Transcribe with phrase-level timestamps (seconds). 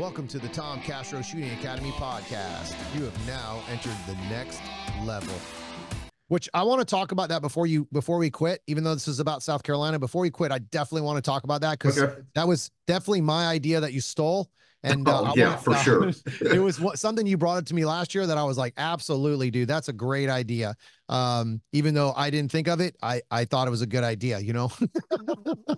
[0.00, 2.74] Welcome to the Tom Castro Shooting Academy podcast.
[2.96, 4.62] You have now entered the next
[5.04, 5.34] level.
[6.28, 8.62] Which I want to talk about that before you before we quit.
[8.66, 11.44] Even though this is about South Carolina, before we quit, I definitely want to talk
[11.44, 12.18] about that because Okay.
[12.34, 14.50] that was definitely my idea that you stole.
[14.82, 16.08] And uh, Oh, yeah, for sure.
[16.40, 19.50] it was something you brought up to me last year that I was like, absolutely,
[19.50, 20.76] dude, that's a great idea.
[21.10, 24.04] Um, even though I didn't think of it, I I thought it was a good
[24.04, 24.38] idea.
[24.38, 24.72] You know.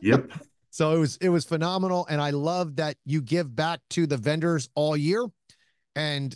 [0.01, 0.31] Yep.
[0.73, 4.17] So it was it was phenomenal, and I love that you give back to the
[4.17, 5.27] vendors all year,
[5.95, 6.35] and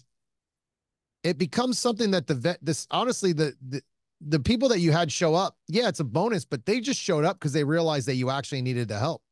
[1.24, 3.80] it becomes something that the vet this honestly the the
[4.20, 7.24] the people that you had show up, yeah, it's a bonus, but they just showed
[7.24, 9.22] up because they realized that you actually needed the help,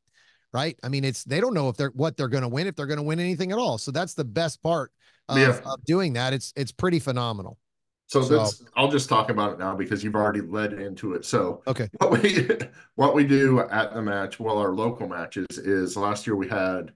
[0.54, 0.78] right?
[0.82, 2.86] I mean, it's they don't know if they're what they're going to win if they're
[2.86, 3.76] going to win anything at all.
[3.76, 4.90] So that's the best part
[5.28, 5.58] of, Yeah.
[5.66, 6.32] of doing that.
[6.32, 7.58] It's it's pretty phenomenal.
[8.06, 11.24] So, So- that's I'll just talk about it now because you've already led into it.
[11.24, 11.88] So Okay.
[11.98, 12.48] what we
[12.96, 16.92] what we do at the match, well, our local matches is last year we had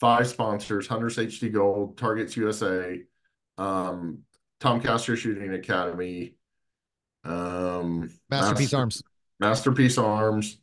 [0.00, 3.02] five sponsors: Hunters HD Gold, Targets USA,
[3.58, 4.18] um,
[4.60, 6.36] Tom Castro Shooting Academy,
[7.24, 9.02] um, Masterpiece Master- Arms.
[9.40, 10.58] Masterpiece Arms,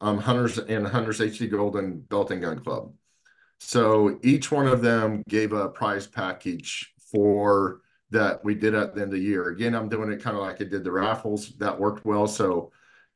[0.00, 2.92] um, Hunters and Hunters HD Gold and Belt and Gun Club.
[3.60, 9.02] So each one of them gave a prize package for that we did at the
[9.02, 9.48] end of the year.
[9.48, 11.56] Again, I'm doing it kind of like I did the raffles.
[11.58, 12.26] That worked well.
[12.26, 12.70] So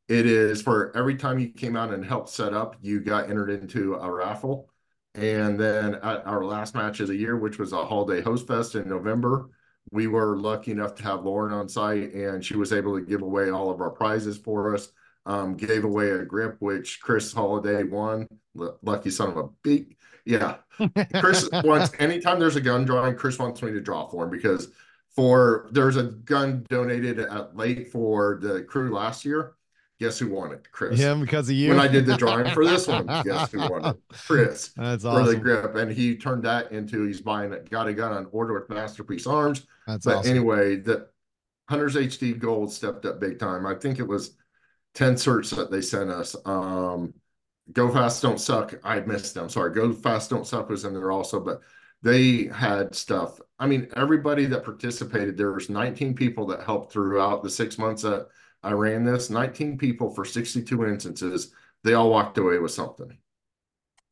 [0.09, 3.51] it is for every time you came out and helped set up, you got entered
[3.51, 4.69] into a raffle.
[5.15, 8.75] And then at our last match of the year, which was a holiday host fest
[8.75, 9.49] in November,
[9.93, 13.23] we were lucky enough to have Lauren on site and she was able to give
[13.23, 14.89] away all of our prizes for us.
[15.27, 18.27] Um, gave away a grip, which Chris Holiday won.
[18.55, 19.97] Lucky son of a beat.
[20.31, 20.57] Yeah.
[21.21, 24.69] Chris wants anytime there's a gun drawing, Chris wants me to draw for him because
[25.15, 29.55] for there's a gun donated at late for the crew last year.
[29.99, 30.67] Guess who won it?
[30.73, 30.99] Chris.
[30.99, 31.69] Him because of you.
[31.71, 33.97] When I did the drawing for this one, guess who won it?
[34.11, 35.75] Chris That's for the grip.
[35.75, 39.27] And he turned that into he's buying it, got a gun on order with Masterpiece
[39.27, 39.67] Arms.
[39.87, 40.31] That's But awesome.
[40.31, 41.09] anyway, the
[41.69, 43.67] Hunters HD Gold stepped up big time.
[43.67, 44.37] I think it was
[44.95, 46.35] 10 certs that they sent us.
[46.47, 47.13] Um,
[47.73, 48.75] Go Fast Don't Suck.
[48.85, 49.49] I missed them.
[49.49, 49.73] Sorry.
[49.73, 51.61] Go Fast Don't Suck was in there also, but
[52.03, 53.41] they had stuff.
[53.59, 58.03] I mean, everybody that participated, there was 19 people that helped throughout the six months
[58.03, 58.27] that
[58.63, 59.31] I ran this.
[59.31, 61.53] 19 people for 62 instances.
[61.85, 63.19] They all walked away with something.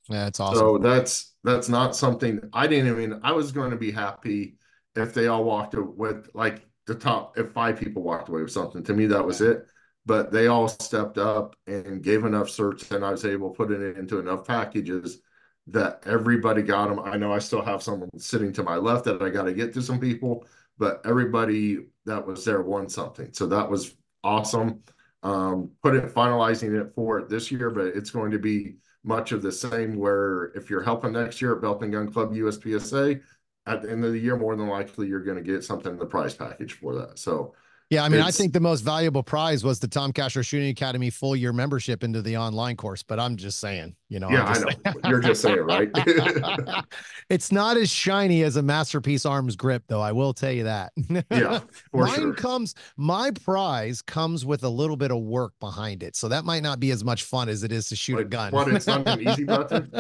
[0.09, 0.59] Yeah, that's awesome.
[0.59, 4.57] So that's that's not something I didn't even I was going to be happy
[4.97, 8.83] if they all walked with like the top if five people walked away with something.
[8.85, 9.67] To me, that was it.
[10.09, 13.71] But they all stepped up and gave enough certs, and I was able to put
[13.71, 15.21] it into enough packages
[15.67, 17.01] that everybody got them.
[17.01, 19.75] I know I still have someone sitting to my left that I got to get
[19.75, 20.47] to some people,
[20.79, 23.35] but everybody that was there won something.
[23.35, 24.83] So that was awesome.
[25.23, 29.33] Um, put it finalizing it for it this year, but it's going to be much
[29.33, 33.21] of the same where if you're helping next year at Belt and Gun Club USPSA,
[33.67, 35.99] at the end of the year, more than likely you're going to get something in
[35.99, 37.19] the prize package for that.
[37.19, 37.55] So
[37.91, 41.09] Yeah, I mean, I think the most valuable prize was the Tom Castro Shooting Academy
[41.09, 43.03] full year membership into the online course.
[43.03, 45.01] But I'm just saying, you know, yeah, I know.
[45.09, 45.89] You're just saying, right?
[47.31, 50.03] it's not as shiny as a masterpiece arms grip, though.
[50.03, 50.93] I will tell you that.
[51.31, 51.61] yeah,
[51.95, 52.35] Mine sure.
[52.35, 56.15] comes, my prize comes with a little bit of work behind it.
[56.15, 58.53] So that might not be as much fun as it is to shoot a gun.
[58.53, 59.91] what, it's not an easy button?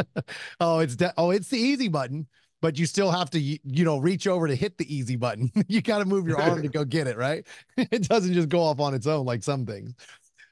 [0.60, 2.26] oh, it's de- oh, it's the easy button,
[2.60, 5.50] but you still have to, you know, reach over to hit the easy button.
[5.68, 7.46] you got to move your arm to go get it, right?
[7.76, 9.94] it doesn't just go off on its own like some things.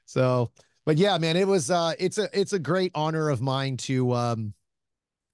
[0.05, 0.51] So,
[0.85, 4.13] but yeah, man, it was uh it's a it's a great honor of mine to
[4.13, 4.53] um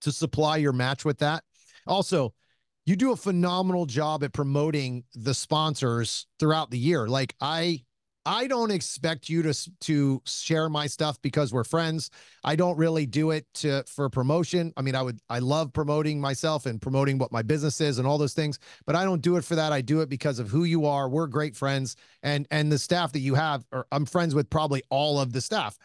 [0.02, 1.44] to supply your match with that.
[1.86, 2.34] Also,
[2.86, 7.08] you do a phenomenal job at promoting the sponsors throughout the year.
[7.08, 7.84] Like I
[8.26, 12.10] I don't expect you to to share my stuff because we're friends.
[12.44, 14.74] I don't really do it to for promotion.
[14.78, 18.08] I mean, I would I love promoting myself and promoting what my business is and
[18.08, 19.74] all those things, but I don't do it for that.
[19.74, 21.10] I do it because of who you are.
[21.10, 24.84] We're great friends and and the staff that you have or I'm friends with probably
[24.90, 25.78] all of the staff.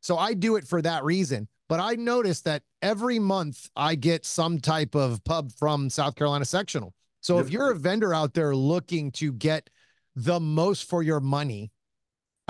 [0.00, 1.48] So I do it for that reason.
[1.68, 6.44] But I noticed that every month I get some type of pub from South Carolina
[6.44, 6.92] sectional.
[7.20, 9.70] So if you're a vendor out there looking to get
[10.16, 11.71] the most for your money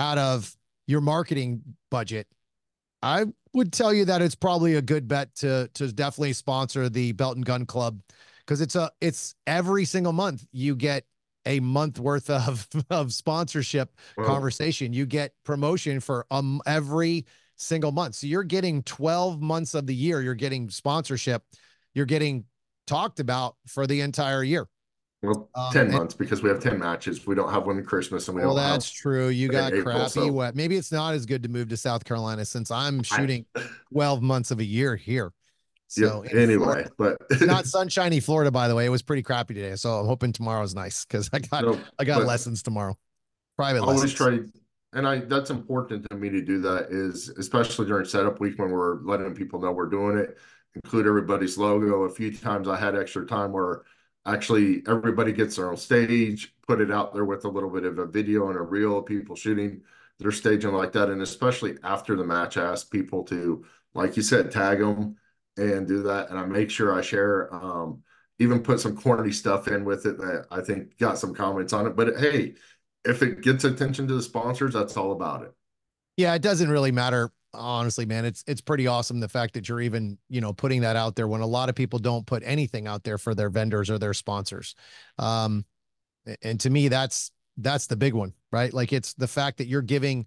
[0.03, 0.55] out of
[0.85, 2.27] your marketing budget,
[3.01, 7.13] I would tell you that it's probably a good bet to to definitely sponsor the
[7.13, 8.01] Belt and Gun Club
[8.39, 11.05] because it's a it's every single month you get
[11.45, 14.93] a month worth of of sponsorship conversation.
[14.93, 18.15] You get promotion for um every single month.
[18.15, 21.43] So you're getting 12 months of the year, you're getting sponsorship,
[21.93, 22.45] you're getting
[22.87, 24.67] talked about for the entire year.
[25.23, 27.25] Well Um, 10 and- months because we have 10 matches.
[27.25, 29.29] We don't have one at Christmas and we Well, don't that's true.
[29.29, 30.55] You got in April, crappy so- wet.
[30.55, 33.45] Maybe it's not as good to move to South Carolina since I'm shooting
[33.91, 35.31] 12 months of a year here.
[35.87, 38.85] So yeah, anyway, Florida, but it's not sunshiny Florida, by the way.
[38.85, 39.75] It was pretty crappy today.
[39.75, 42.97] So I'm hoping tomorrow's nice because I got no, I got lessons tomorrow.
[43.57, 44.51] Private always lessons.
[44.51, 44.59] try
[44.93, 48.71] and I that's important to me to do that is especially during setup week when
[48.71, 50.37] we're letting people know we're doing it.
[50.73, 52.03] Include everybody's logo.
[52.05, 53.83] A few times I had extra time where
[54.25, 57.99] actually everybody gets their own stage, put it out there with a little bit of
[57.99, 59.81] a video and a reel of people shooting
[60.19, 61.09] their staging like that.
[61.09, 65.17] And especially after the match, I ask people to, like you said, tag them
[65.57, 66.29] and do that.
[66.29, 68.03] And I make sure I share, um,
[68.39, 71.85] even put some corny stuff in with it that I think got some comments on
[71.87, 71.95] it.
[71.95, 72.55] But hey,
[73.05, 75.53] if it gets attention to the sponsors, that's all about it.
[76.17, 79.81] Yeah, it doesn't really matter honestly man it's it's pretty awesome the fact that you're
[79.81, 82.87] even you know putting that out there when a lot of people don't put anything
[82.87, 84.75] out there for their vendors or their sponsors.
[85.19, 85.65] Um
[86.41, 88.73] and to me that's that's the big one right?
[88.73, 90.25] Like it's the fact that you're giving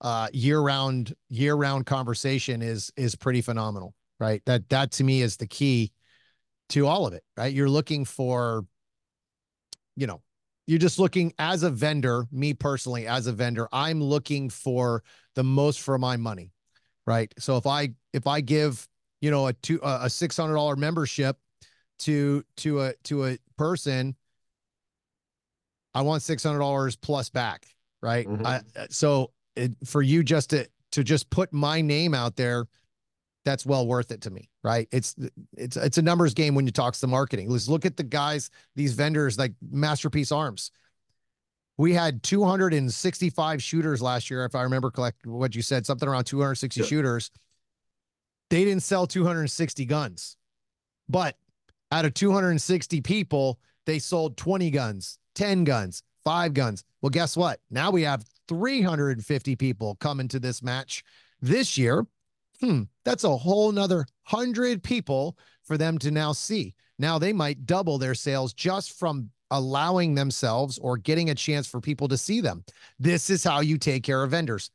[0.00, 4.42] uh year round year round conversation is is pretty phenomenal right?
[4.46, 5.92] That that to me is the key
[6.70, 7.52] to all of it right?
[7.52, 8.64] You're looking for
[9.96, 10.20] you know
[10.66, 15.02] you're just looking as a vendor me personally as a vendor i'm looking for
[15.34, 16.52] the most for my money
[17.06, 17.32] right?
[17.38, 18.88] So if i if i give
[19.20, 21.38] you know a two a six hundred dollar membership
[22.00, 24.14] to to a to a person
[25.94, 27.66] i want six hundred dollars plus back
[28.02, 28.28] right?
[28.28, 28.44] Mhm.
[28.44, 28.60] I,
[28.90, 32.66] so it, for you just to to just put my name out there
[33.44, 34.88] that's well worth it to me right?
[34.90, 35.14] It's
[35.56, 37.48] it's it's a numbers game when you talk to the marketing.
[37.48, 40.72] Let's look at the guys these vendors like masterpiece arms
[41.78, 46.24] we had 265 shooters last year if i remember correct what you said something around
[46.24, 46.86] 260 Yeah.
[46.86, 47.30] shooters
[48.50, 50.36] they didn't sell 260 guns
[51.08, 51.36] but
[51.92, 57.60] out of 260 people they sold 20 guns 10 guns 5 guns well guess what
[57.70, 61.02] now we have 350 people coming to this match
[61.40, 62.06] this year
[62.60, 66.74] hmm, that's a whole nother hundred people for them to now see.
[66.98, 71.80] Now they might double their sales just from allowing themselves or getting a chance for
[71.80, 72.64] people to see them.
[72.98, 74.70] This is how you take care of vendors,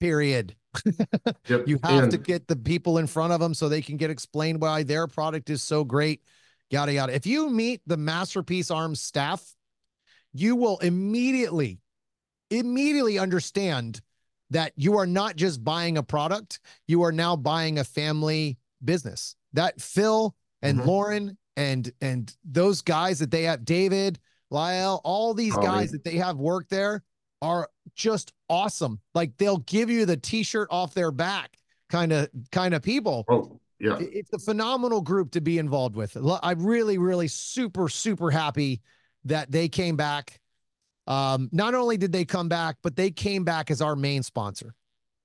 [0.00, 0.54] period.
[1.46, 1.68] Yep.
[1.68, 4.60] You have to get the people in front of them so they can get explained
[4.60, 6.22] why their product is so great,
[6.70, 7.14] yada, yada.
[7.14, 9.54] If you meet the Masterpiece Arms staff,
[10.32, 11.78] you will immediately,
[12.50, 14.00] immediately understand
[14.50, 19.36] that you are not just buying a product, you are now buying a family business.
[19.52, 20.86] That Phil and Mhm.
[20.86, 24.18] Lauren and and those guys that they have, David,
[24.50, 25.66] Lyle, all these Tommy.
[25.66, 27.02] guys that they have work there
[27.42, 29.00] are just awesome.
[29.14, 31.56] Like they'll give you the t-shirt off their back
[31.90, 33.24] kind of kind of people.
[33.28, 33.98] Oh, yeah.
[34.00, 36.16] It's a phenomenal group to be involved with.
[36.42, 38.80] I'm really, really super, super happy
[39.24, 40.40] that they came back.
[41.06, 44.74] Um, not only did they come back, but they came back as our main sponsor.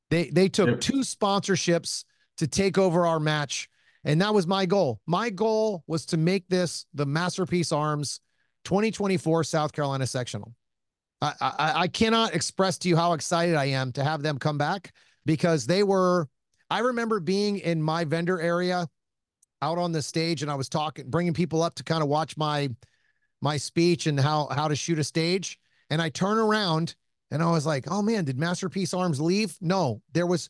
[0.09, 0.81] They they took Yep.
[0.81, 2.03] two sponsorships
[2.37, 3.69] to take over our match,
[4.03, 5.01] and that was my goal.
[5.05, 8.21] My goal was to make this the Masterpiece Arms
[8.65, 10.53] 2024 South Carolina sectional.
[11.21, 14.57] I, I I cannot express to you how excited I am to have them come
[14.57, 14.93] back
[15.25, 16.27] because they were.
[16.69, 18.87] I remember being in my vendor area
[19.61, 22.37] out on the stage and I was talking, bringing people up to kind of watch
[22.37, 22.69] my
[23.41, 25.59] my speech and how how to shoot a stage.
[25.89, 26.95] And I turn around
[27.31, 30.49] and I was like, "Oh man, did Masterpiece Arms leave?" No, there was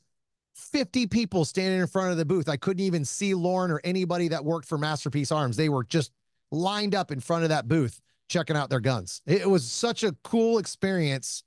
[0.59, 2.49] 50 people standing in front of the booth.
[2.49, 5.57] I couldn't even see Lauren or anybody that worked for Masterpiece Arms.
[5.57, 6.11] They were just
[6.51, 7.99] lined up in front of that booth
[8.29, 9.21] checking out their guns.
[9.25, 11.43] It was such a cool experience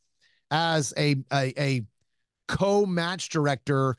[0.50, 1.82] as a a, a
[2.48, 3.96] co-match director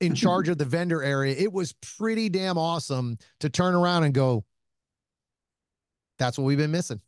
[0.00, 1.34] in charge of the vendor area.
[1.36, 4.44] It was pretty damn awesome to turn around and go,
[6.18, 7.00] that's what we've been missing.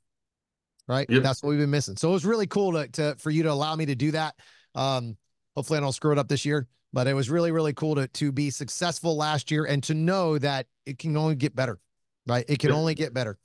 [0.88, 1.08] Right.
[1.08, 1.22] Yep.
[1.22, 1.96] That's what we've been missing.
[1.96, 4.34] So it was really cool to, to for you to allow me to do that.
[4.74, 5.16] Um,
[5.54, 8.08] hopefully I don't screw it up this year, but it was really, really cool to
[8.08, 11.78] to be successful last year and to know that it can only get better.
[12.26, 12.44] Right.
[12.48, 12.78] It can Yep.
[12.78, 13.38] only get better.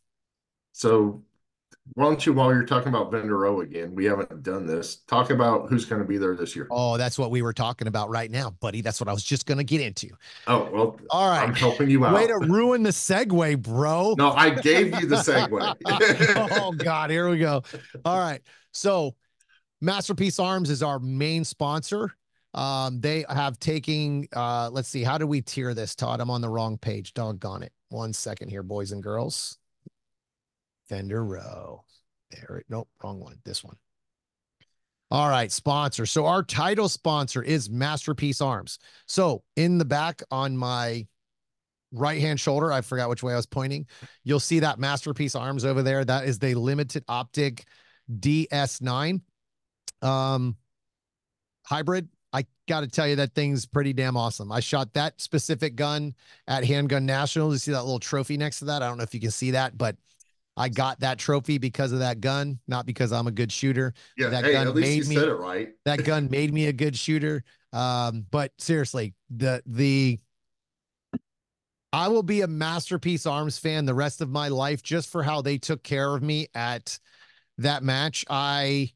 [0.74, 1.24] So
[1.94, 5.30] why don't you, while you're talking about Vendor O again, we haven't done this, talk
[5.30, 6.68] about who's going to be there this year.
[6.72, 8.82] Oh, that's what we were talking about right now, buddy.
[8.82, 10.10] That's what I was just gonna get into.
[10.48, 12.16] Oh, well, all right I'm helping you out.
[12.16, 14.16] Way to ruin the segue, bro.
[14.18, 15.76] No, I gave you the segue.
[16.60, 17.62] oh God, here we go.
[18.04, 18.42] All right.
[18.72, 19.16] So
[19.80, 22.16] Masterpiece Arms is our main sponsor.
[22.56, 26.22] Um, they have taking uh let's see, how do we tier this, Todd?
[26.22, 27.14] I'm on the wrong page.
[27.14, 27.74] Doggone it.
[27.90, 29.58] One second here, boys and girls.
[30.88, 31.84] Fender row.
[32.32, 33.38] There it nope, wrong one.
[33.44, 33.76] This one.
[35.12, 36.06] All right, sponsor.
[36.06, 38.80] So our title sponsor is Masterpiece Arms.
[39.06, 41.06] So in the back on my
[41.92, 43.86] right hand shoulder, I forgot which way I was pointing.
[44.24, 46.06] You'll see that Masterpiece Arms over there.
[46.06, 47.66] That is the limited optic
[48.20, 49.22] DS9
[50.02, 50.56] um
[51.66, 52.08] hybrid.
[52.68, 54.52] Got to tell you that thing's pretty damn awesome.
[54.52, 56.16] I shot that specific gun
[56.48, 57.54] at Handgun Nationals.
[57.54, 58.82] You see that little trophy next to that?
[58.82, 59.96] I don't know if you can see that, but
[60.58, 63.94] I got that trophy because of that gun, not because I'm a good shooter.
[64.18, 65.70] Yeah, that hey, gun at least made you me- said it right.
[65.84, 67.44] that gun made me a good shooter.
[67.74, 70.20] Um, but seriously, the the
[71.92, 75.42] I will be a masterpiece arms fan the rest of my life just for how
[75.42, 77.00] they took care of me at
[77.58, 78.26] that match.
[78.30, 78.92] I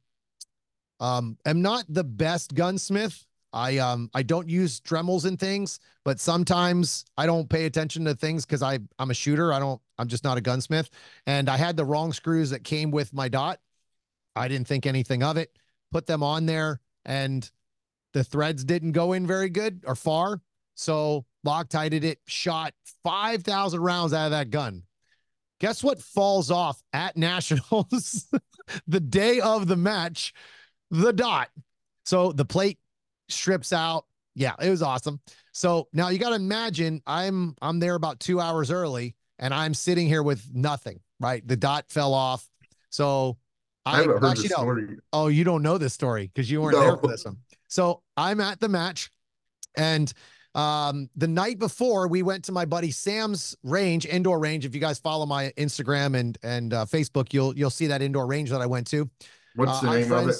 [1.01, 3.25] um am not the best gunsmith.
[3.51, 8.15] I um I don't use Dremels and things, but sometimes I don't pay attention to
[8.15, 9.51] things because I I'm a shooter.
[9.53, 10.89] I don't I'm just not a gunsmith.
[11.25, 13.59] And I had the wrong screws that came with my dot.
[14.35, 15.57] I didn't think anything of it.
[15.91, 17.49] Put them on there and
[18.13, 20.41] the threads didn't go in very good or far.
[20.75, 24.83] So Loctited it, shot 5,000 rounds out of that gun.
[25.59, 28.27] Guess what falls off at Nationals
[28.87, 30.33] the day of the match?
[30.91, 31.49] The dot.
[32.05, 32.79] So the plate
[33.29, 34.05] strips out.
[34.35, 35.19] Yeah, it was awesome.
[35.53, 39.73] So now you got to imagine I'm I'm there about 2 hours early and I'm
[39.73, 41.45] sitting here with nothing, right?
[41.45, 42.49] The dot fell off.
[42.89, 43.37] So
[43.85, 44.33] I haven't heard no.
[44.43, 44.97] story.
[45.13, 47.11] Oh, you don't know this story because you weren't there for No.
[47.11, 47.37] this one.
[47.67, 49.11] So I'm at the match,
[49.77, 50.11] and
[50.55, 54.65] um, the night before we went to my buddy Sam's range, indoor range.
[54.65, 58.25] If you guys follow my Instagram and and uh, Facebook, you'll you'll see that indoor
[58.27, 59.09] range that I went to.
[59.55, 60.35] What's Uh, the name of it?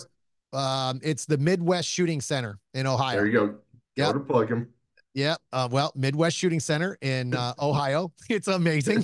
[0.54, 3.18] Um, it's the Midwest Shooting Center in Ohio.
[3.18, 3.56] There you go.
[3.98, 4.70] Go to plug him.
[5.14, 5.36] Yeah.
[5.52, 8.12] Uh, well, Midwest Shooting Center in uh, Ohio.
[8.30, 9.04] It's amazing.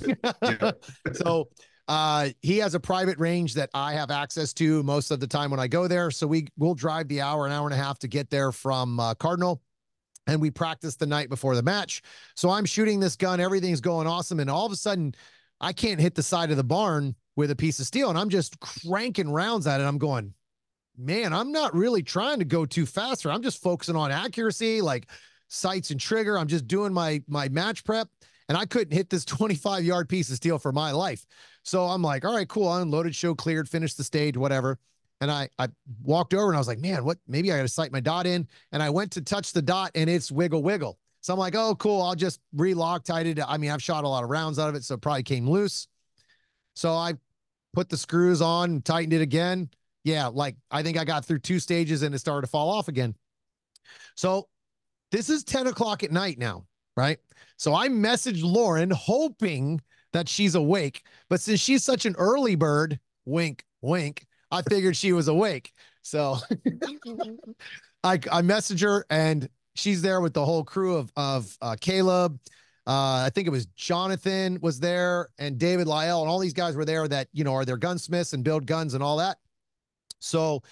[1.13, 1.49] so
[1.87, 5.51] uh, he has a private range that I have access to most of the time
[5.51, 6.11] when I go there.
[6.11, 8.99] So we will drive the hour, an hour and a half to get there from
[8.99, 9.61] uh, Cardinal.
[10.27, 12.01] And we practice the night before the match.
[12.35, 14.39] So I'm shooting this gun, everything's going awesome.
[14.39, 15.13] And all of a sudden,
[15.61, 18.09] I can't hit the side of the barn with a piece of steel.
[18.09, 19.83] And I'm just cranking rounds at it.
[19.83, 20.33] I'm going,
[20.97, 23.25] man, I'm not really trying to go too fast.
[23.25, 25.07] Or I'm just focusing on accuracy, like
[25.47, 26.37] sights and trigger.
[26.37, 28.07] I'm just doing my my match prep.
[28.47, 31.25] And I couldn't hit this 25 yard piece of steel for my life.
[31.63, 32.67] So I'm like, all right, cool.
[32.67, 34.77] I unloaded, show cleared, finished the stage, whatever.
[35.21, 35.69] And I I
[36.03, 37.17] walked over and I was like, man, what?
[37.27, 38.47] Maybe I got to sight my dot in.
[38.71, 40.99] And I went to touch the dot and it's wiggle wiggle.
[41.21, 42.03] So I'm like, oh, cool.
[42.03, 43.39] I'll just relock tight it.
[43.45, 45.49] I mean, I've shot a lot of rounds out of it, so it probably came
[45.49, 45.87] loose.
[46.75, 47.13] So I
[47.73, 49.69] put the screws on tightened it again.
[50.05, 52.87] Yeah, like I think I got through two stages and it started to fall off
[52.87, 53.15] again.
[54.15, 54.47] So
[55.11, 57.17] this is 10 o'clock at night now, right?
[57.57, 59.81] So I messaged Lauren hoping
[60.13, 61.03] that she's awake.
[61.27, 65.73] But since she's such an early bird, wink, wink, I figured she was awake.
[66.03, 66.37] So
[68.03, 72.39] I, I message her and she's there with the whole crew of, of uh, Caleb.
[72.85, 76.75] Uh, I think it was Jonathan was there and David Lyle and all these guys
[76.75, 79.39] were there that, you know, are their gunsmiths and build guns and all that.
[80.25, 80.63] So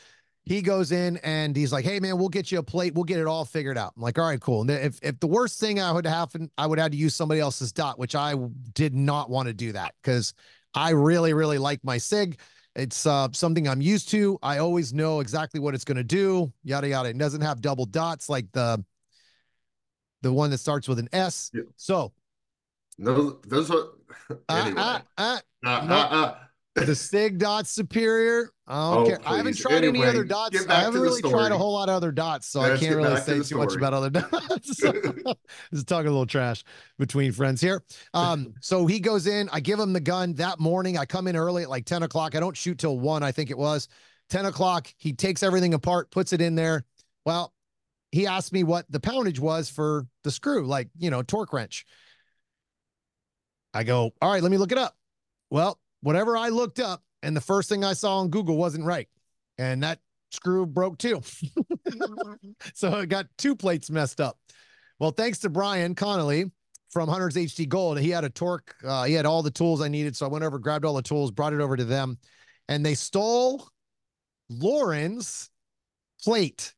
[0.46, 2.94] he goes in and he's like, "Hey man, we'll get you a plate.
[2.96, 5.28] We'll get it all figured out." I'm like, "All right, cool." And if if the
[5.28, 8.36] worst thing I would happen, I would have to use somebody else's dot, which I
[8.74, 10.34] did not want to do that because
[10.74, 12.40] I really really like my sig.
[12.76, 14.40] It's uh, something I'm used to.
[14.42, 16.52] I always know exactly what it's going to do.
[16.64, 17.10] Yada yada.
[17.10, 18.84] It doesn't have double dots like the
[20.24, 21.52] the one that starts with an S.
[21.54, 21.62] Yeah.
[21.76, 22.14] So
[22.98, 23.84] Those, those are
[24.32, 24.82] uh, anyway.
[24.82, 26.36] uh, uh, Uh, no.
[26.76, 28.50] The Sig Dot superior.
[28.68, 29.20] I don't Oh, care.
[29.26, 29.62] I haven't please.
[29.62, 30.66] tried any other dots.
[30.68, 33.26] I haven't really tried a whole lot of other dots, so I can't really back
[33.26, 34.78] to say too much about other dots.
[35.74, 36.64] Just talking a little trash
[36.98, 37.84] between friends here.
[38.14, 39.50] Um, so he goes in.
[39.52, 40.98] I give him the gun that morning.
[40.98, 42.36] I come in early at like 10 o'clock.
[42.36, 43.88] I don't shoot till one, I think it was
[44.30, 44.92] 10 o'clock.
[44.98, 46.86] He takes everything apart, puts it in there.
[47.26, 47.54] Well,
[48.12, 51.86] he asked me what the poundage was for the screw, like, you know, torque wrench.
[53.74, 54.96] I go, all right, let me look it up.
[55.50, 59.08] Well, whatever I looked up, and the first thing I saw on Google wasn't right.
[59.58, 60.00] And that
[60.32, 61.22] screw broke too.
[62.74, 64.38] so it got two plates messed up.
[65.00, 66.52] Well, thanks to Brian Connolly
[66.92, 69.88] from Hunters HD Gold, he had a torque, uh, he had all the tools I
[69.88, 70.16] needed.
[70.16, 72.20] So I went over, grabbed all the tools, brought it over to them,
[72.70, 73.68] and they stole
[74.50, 75.50] Lauren's
[76.24, 76.76] plate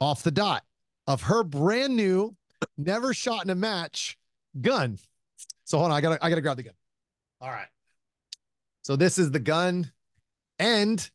[0.00, 0.64] off the dot
[1.06, 2.34] of her brand new,
[2.78, 4.16] never shot in a match
[4.60, 4.98] gun.
[5.64, 6.74] So hold on, I gotta I gotta grab the gun.
[7.40, 7.68] All right.
[8.82, 9.90] So this is the gun
[10.58, 11.10] and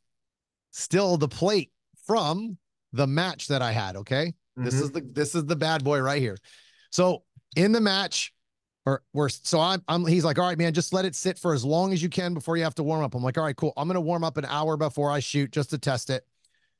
[0.72, 1.72] still the plate
[2.06, 2.58] from
[2.94, 3.96] the match that I had.
[3.98, 4.34] Okay.
[4.56, 4.82] This Mhm.
[4.82, 6.38] is the this is the bad boy right here.
[6.92, 7.24] So
[7.56, 8.34] in the match,
[8.86, 11.54] or we're so I'm I'm he's like, all right, man, just let it sit for
[11.54, 13.16] as long as you can before you have to warm up.
[13.16, 13.74] I'm like, all right, cool.
[13.76, 16.26] I'm gonna warm up an hour before I shoot just to test it.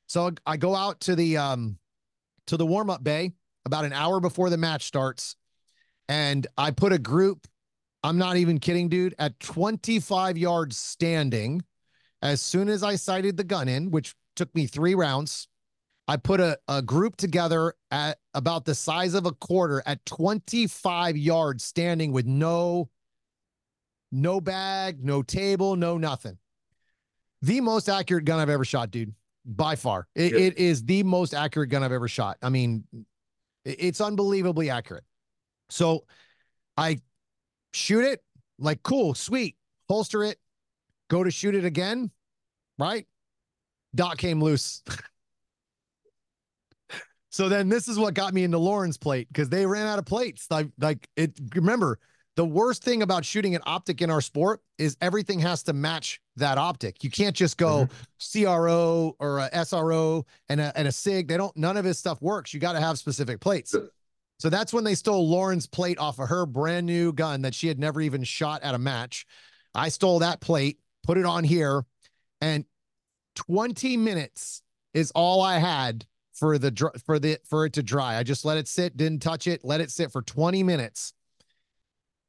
[0.06, 1.78] So I go out to the um
[2.46, 3.32] to the warm up bay
[3.64, 5.36] about an hour before the match starts,
[6.08, 7.46] and I put a group.
[8.06, 9.16] I'm not even kidding, dude.
[9.18, 11.62] At 25 yards standing,
[12.22, 15.48] as soon as I sighted the gun in, which took me three rounds,
[16.06, 21.16] I put a, a group together at about the size of a quarter at 25
[21.16, 22.90] yards standing with no
[24.12, 26.38] no bag, no table, no nothing.
[27.42, 29.12] The most accurate gun I've ever shot, dude.
[29.44, 30.06] By far.
[30.14, 30.38] It, Yeah.
[30.38, 32.38] it is the most accurate gun I've ever shot.
[32.40, 32.84] I mean,
[33.64, 35.04] it's unbelievably accurate.
[35.70, 36.04] So
[36.76, 37.00] I
[37.76, 38.22] shoot it,
[38.58, 39.56] like, cool, sweet,
[39.88, 40.38] holster it,
[41.08, 42.10] go to shoot it again,
[42.78, 43.06] right?
[43.94, 44.82] Dot came loose.
[47.30, 50.06] so then this is what got me into Lauren's plate because they ran out of
[50.06, 50.46] plates.
[50.50, 51.98] Like, like it remember,
[52.36, 56.20] the worst thing about shooting an optic in our sport is everything has to match
[56.36, 57.02] that optic.
[57.02, 58.44] You can't just go mm-hmm.
[58.44, 61.28] CRO or a SRO and a, and a SIG.
[61.28, 62.52] They don't, none of his stuff works.
[62.52, 63.74] You got to have specific plates.
[64.38, 67.68] So that's when they stole Lauren's plate off of her brand new gun that she
[67.68, 69.26] had never even shot at a match.
[69.74, 71.84] I stole that plate, put it on here,
[72.40, 72.64] and
[73.36, 74.62] 20 minutes
[74.94, 78.16] is all I had for the for the for it to dry.
[78.16, 81.14] I just let it sit, didn't touch it, let it sit for 20 minutes.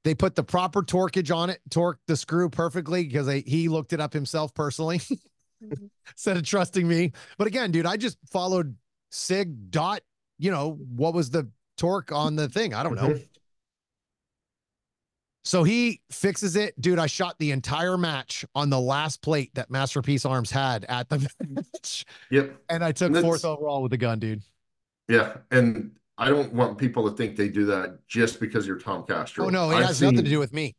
[0.04, 3.92] They put the proper torquage on it, torqued the screw perfectly because they, he looked
[3.92, 5.88] it up himself personally mm-hmm.
[6.12, 7.12] instead of trusting me.
[7.38, 8.76] But again, dude, I just followed
[9.12, 10.02] Sig dot,
[10.38, 12.74] you know, what was the torque on the thing?
[12.74, 13.10] I don't know.
[13.10, 13.28] Mhm.
[15.44, 16.80] So he fixes it.
[16.82, 21.08] Dude, I shot the entire match on the last plate that Masterpiece Arms had at
[21.08, 21.20] the
[21.50, 22.06] match.
[22.32, 22.62] Yep.
[22.70, 24.42] And I took That's- fourth overall with the gun, dude.
[25.08, 25.38] Yeah.
[25.52, 29.46] And I don't want people to think they do that just because you're Tom Castro.
[29.46, 30.76] Oh, no, it I've has nothing to do with me.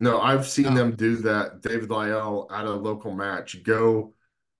[0.00, 0.74] No, I've seen No.
[0.74, 1.60] them do that.
[1.60, 4.14] David Lyell at a local match, go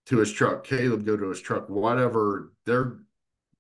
[0.07, 2.53] to his truck, Caleb go to his truck, whatever.
[2.67, 2.99] They're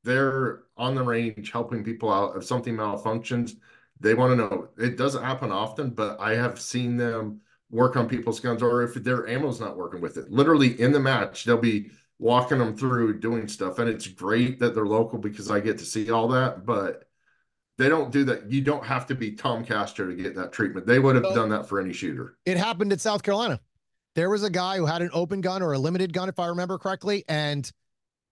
[0.04, 2.36] they're on the range helping people out.
[2.36, 3.52] If something malfunctions,
[4.00, 4.68] they want to know.
[4.78, 8.94] It doesn't happen often, but I have seen them work on people's guns, or if
[8.94, 10.30] their ammo's not working with it.
[10.30, 13.78] Literally in the match, they'll be walking them through doing stuff.
[13.78, 17.04] And it's great that they're local because I get to see all that, but
[17.78, 18.50] they don't do that.
[18.50, 20.86] You don't have to be Tom Castro to get that treatment.
[20.86, 22.36] They would have So- done that for any shooter.
[22.46, 23.60] It happened in South Carolina.
[24.16, 26.48] There was a guy who had an open gun or a limited gun, if I
[26.48, 27.70] remember correctly, and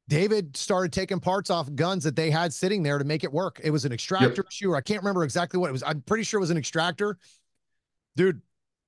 [0.08, 3.60] David started taking parts off guns that they had sitting there to make it work.
[3.62, 4.70] It was an extractor issue.
[4.72, 5.82] or I can't remember exactly what it was.
[5.82, 7.18] I'm pretty sure it was an extractor.
[8.16, 8.40] Dude,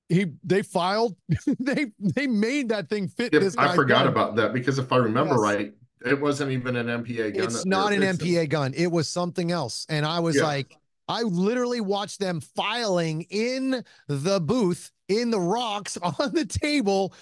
[0.08, 1.16] he they filed,
[1.60, 4.12] they they made that thing fit Yep, this I forgot gun.
[4.12, 5.40] about that because if I remember Yes.
[5.42, 7.44] right, it wasn't even an MPA gun.
[7.44, 8.26] It's not an fixing.
[8.28, 8.72] MPA gun.
[8.74, 9.86] It was something else.
[9.88, 10.44] And I was Yeah.
[10.44, 10.74] like,
[11.06, 17.12] I literally watched them filing in the booth, in the rocks on the table,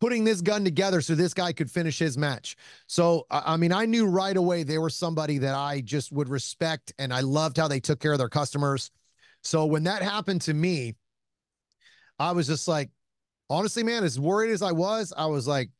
[0.00, 2.56] putting this gun together so this guy could finish his match.
[2.86, 6.92] So, I mean, I knew right away they were somebody that I just would respect.
[6.98, 8.90] And I loved how they took care of their customers.
[9.42, 10.94] So when that happened to me,
[12.18, 12.90] I was just like,
[13.48, 15.70] honestly, man, as worried as I was, I was like,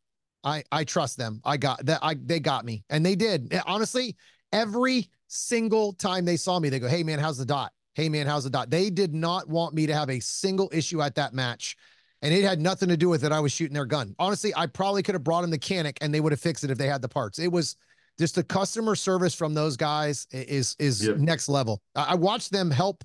[0.45, 1.41] I I trust them.
[1.45, 1.99] I got that.
[2.03, 3.53] I they got me, and they did.
[3.67, 4.17] Honestly,
[4.53, 7.73] every single time they saw me, they go, "Hey man, how's the dot?
[7.95, 11.03] Hey man, how's the dot?" They did not want me to have a single issue
[11.03, 11.77] at that match,
[12.23, 13.33] and it had nothing to do with it.
[13.33, 14.15] I was shooting their gun.
[14.19, 16.71] Honestly, I probably could have brought in the mechanic, and they would have fixed it
[16.71, 17.39] if they had the parts.
[17.39, 17.77] It was
[18.19, 21.19] just the customer service from those guys is is Yep.
[21.19, 21.81] next level.
[21.95, 23.05] I, watched them help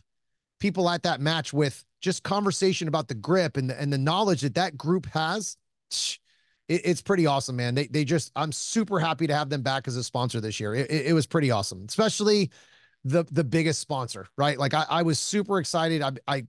[0.60, 4.41] people at that match with just conversation about the grip and the, and the knowledge
[4.41, 5.56] that that group has.
[6.67, 7.76] It, it's pretty awesome, man.
[7.76, 10.73] They they just I'm super happy to have them back as a sponsor this year.
[10.73, 12.49] It, it, it was pretty awesome, especially
[13.04, 14.58] the the biggest sponsor, right?
[14.58, 16.02] Like I, I was super excited.
[16.02, 16.47] I I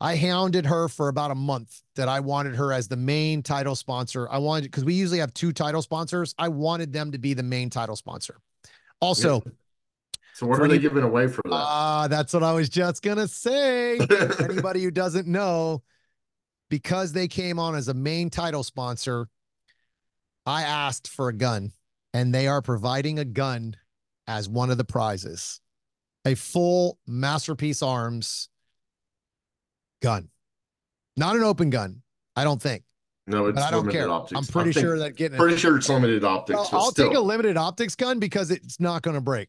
[0.00, 3.74] I hounded her for about a month that I wanted her as the main title
[3.74, 4.28] sponsor.
[4.30, 6.34] I wanted because we usually have two title sponsors.
[6.38, 8.36] I wanted them to be the main title sponsor.
[9.00, 9.42] Also,
[10.34, 11.52] So what are they giving away for that?
[11.52, 13.98] ah, that's what I was just gonna say.
[14.40, 15.82] Anybody who doesn't know,
[16.70, 19.28] because they came on as a main title sponsor,
[20.46, 21.72] I asked for a gun,
[22.14, 23.76] and they are providing a gun
[24.28, 25.60] as one of the prizes.
[26.24, 28.48] A full Masterpiece Arms
[30.00, 30.28] gun.
[31.16, 32.02] Not an open gun,
[32.36, 32.84] I don't think.
[33.26, 34.10] no, it's But I don't limited care.
[34.10, 34.38] optics.
[34.38, 35.38] I'm pretty think- sure that getting it.
[35.38, 36.72] Pretty sure it's limited optics.
[36.72, 39.48] I'll take a limited optics gun because it's not going to break.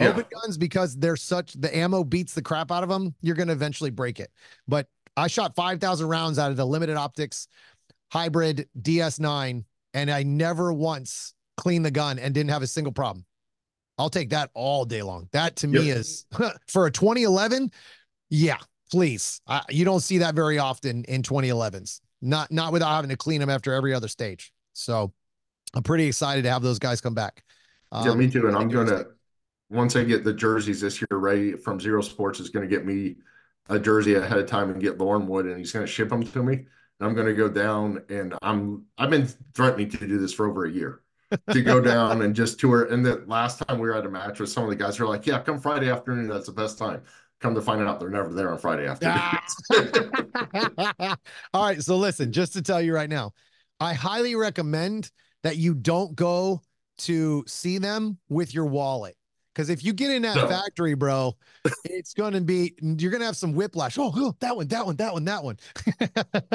[0.00, 0.08] Yeah.
[0.08, 3.14] Open guns because they're such the ammo beats the crap out of them.
[3.20, 4.32] You're going to eventually break it.
[4.66, 7.46] But I shot 5,000 rounds out of the limited optics
[8.10, 13.24] hybrid DS9 and I never once cleaned the gun and didn't have a single problem.
[13.96, 15.28] I'll take that all day long.
[15.30, 16.26] That to me is
[16.66, 17.70] for a 2011.
[18.30, 18.58] Yeah,
[18.94, 19.40] please.
[19.48, 22.00] I, you don't see that very often in 2011s.
[22.22, 24.52] Not not without having to clean them after every other stage.
[24.72, 25.12] So
[25.74, 27.42] I'm pretty excited to have those guys come back.
[27.92, 28.46] Yeah, Um, me too.
[28.46, 29.04] And I'm think it was gonna
[29.68, 33.16] once I get the jerseys this year, Ray from Zero Sports is gonna get me
[33.68, 36.42] a jersey ahead of time and get Lauren Wood, and he's gonna ship them to
[36.42, 36.54] me.
[36.54, 40.66] And I'm gonna go down and I'm I've been threatening to do this for over
[40.66, 41.00] a year.
[41.50, 42.84] to go down and just tour.
[42.84, 45.06] And the last time we were at a match with some of the guys were
[45.06, 46.28] like, "Yeah, come Friday afternoon.
[46.28, 47.02] That's the best time."
[47.44, 49.18] Come to find out, they're never there on Friday afternoon.
[49.18, 51.16] Ah.
[51.52, 53.32] All right, so listen, just to tell you right now,
[53.78, 55.10] I highly recommend
[55.42, 56.62] that you don't go
[57.00, 59.14] to see them with your wallet.
[59.52, 60.48] Because if you get in that no.
[60.48, 61.36] factory, bro,
[61.84, 63.98] it's going to be, you're going to have some whiplash.
[63.98, 65.58] Oh, oh, that one, that one, that one, that one.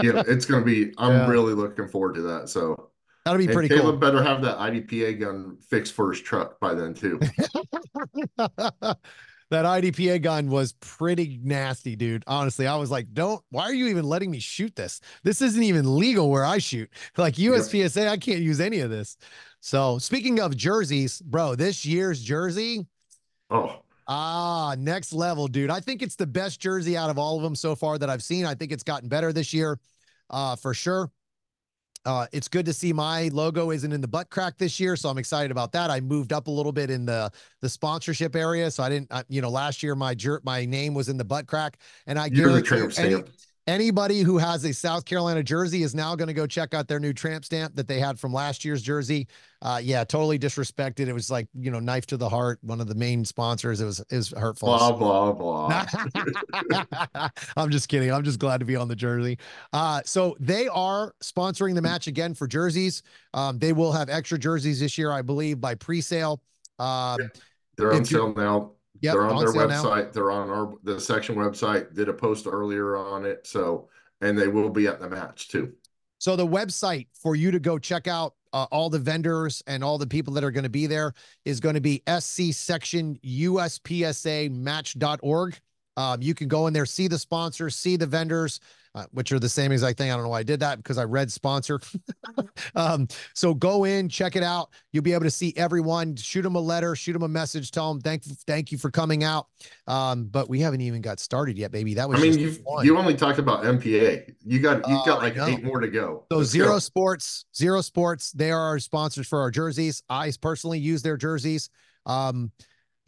[0.02, 1.28] yeah, it's going to be, I'm yeah.
[1.28, 2.49] really looking forward to that.
[2.49, 2.89] So
[3.25, 3.97] that'll be pretty Caleb cool.
[3.97, 7.19] better have that IDPA gun fixed for his truck by then, too.
[9.49, 12.23] That IDPA gun was pretty nasty, dude.
[12.27, 15.01] Honestly, I was like, don't, why are you even letting me shoot this?
[15.23, 16.89] This isn't even legal where I shoot.
[17.17, 18.07] Like USPSA.
[18.07, 19.17] I can't use any of this.
[19.59, 22.88] So speaking of jerseys, bro, this year's jersey.
[23.49, 23.81] Oh.
[24.07, 25.69] Ah, next level, dude.
[25.69, 28.23] I think it's the best jersey out of all of them so far that I've
[28.23, 28.45] seen.
[28.45, 29.79] I think it's gotten better this year,
[30.29, 31.12] uh, for sure.
[32.05, 35.09] Uh, it's good to see my logo isn't in the butt crack this year, so
[35.09, 35.89] I'm excited about that.
[35.89, 37.31] I moved up a little bit in the
[37.62, 41.09] the sponsorship area, so I didn't, you know, last year my jerk, my name was
[41.09, 43.23] in the butt crack, and I You're guarantee any,
[43.69, 46.99] Anybody who has a South Carolina jersey is now going to go check out their
[46.99, 49.27] new tramp stamp that they had from last year's jersey.
[49.62, 51.08] Uh, yeah, totally disrespected.
[51.08, 52.58] It was like you know, knife to the heart.
[52.63, 53.79] One of the main sponsors.
[53.79, 54.69] It was was hurtful.
[54.69, 55.86] Blah blah blah.
[57.58, 58.12] I'm just kidding.
[58.12, 59.38] I'm just glad to be on the jersey.
[59.71, 63.03] Uh, so they are sponsoring the match again for jerseys.
[63.36, 66.41] Um, they will have extra jerseys this year, I believe, by pre-sale.
[66.79, 67.19] Um,
[67.77, 68.71] They're on sale now.
[69.01, 70.05] Yep, they're on, on their website.
[70.05, 70.12] Now.
[70.12, 71.93] They're on our the section website.
[71.93, 73.47] Did a post earlier on it.
[73.47, 73.89] So
[74.21, 75.73] and they will be at the match too.
[76.17, 79.97] So the website for you to go check out uh, all the vendors and all
[79.97, 81.13] the people that are going to be there
[81.45, 85.59] is going to be sc section uspsa match.org.
[85.97, 88.59] Um, you can go in there, see the sponsors, see the vendors,
[88.95, 90.12] uh, which are the same exact thing.
[90.12, 91.80] I don't know why I did that because I read sponsor.
[92.75, 94.69] um, so go in, check it out.
[94.91, 96.15] You'll be able to see everyone.
[96.15, 99.23] Shoot them a letter, shoot them a message, tell them thank thank you for coming
[99.23, 99.47] out.
[99.88, 101.93] Um, but we haven't even got started yet, baby.
[101.93, 102.19] That was.
[102.19, 104.34] I mean, you you only talked about MPA.
[104.43, 106.25] You got you uh, got like eight more to go.
[106.32, 106.80] So Let's Zero go.
[106.80, 110.02] Sports, Zero Sports, they are our sponsors for our jerseys.
[110.10, 111.69] I personally use their jerseys.
[112.06, 112.52] Um,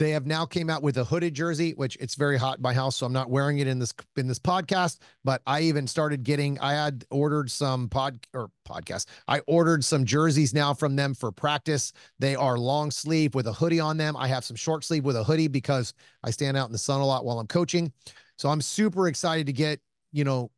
[0.01, 2.73] they have now came out with a hooded jersey, which it's very hot in my
[2.73, 4.97] house, so I'm not wearing it in this in this podcast.
[5.23, 6.57] But I even started getting.
[6.59, 9.05] I had ordered some pod or podcast.
[9.27, 11.93] I ordered some jerseys now from them for practice.
[12.17, 14.17] They are long sleeve with a hoodie on them.
[14.17, 16.99] I have some short sleeve with a hoodie because I stand out in the sun
[16.99, 17.93] a lot while I'm coaching.
[18.37, 20.49] So I'm super excited to get you know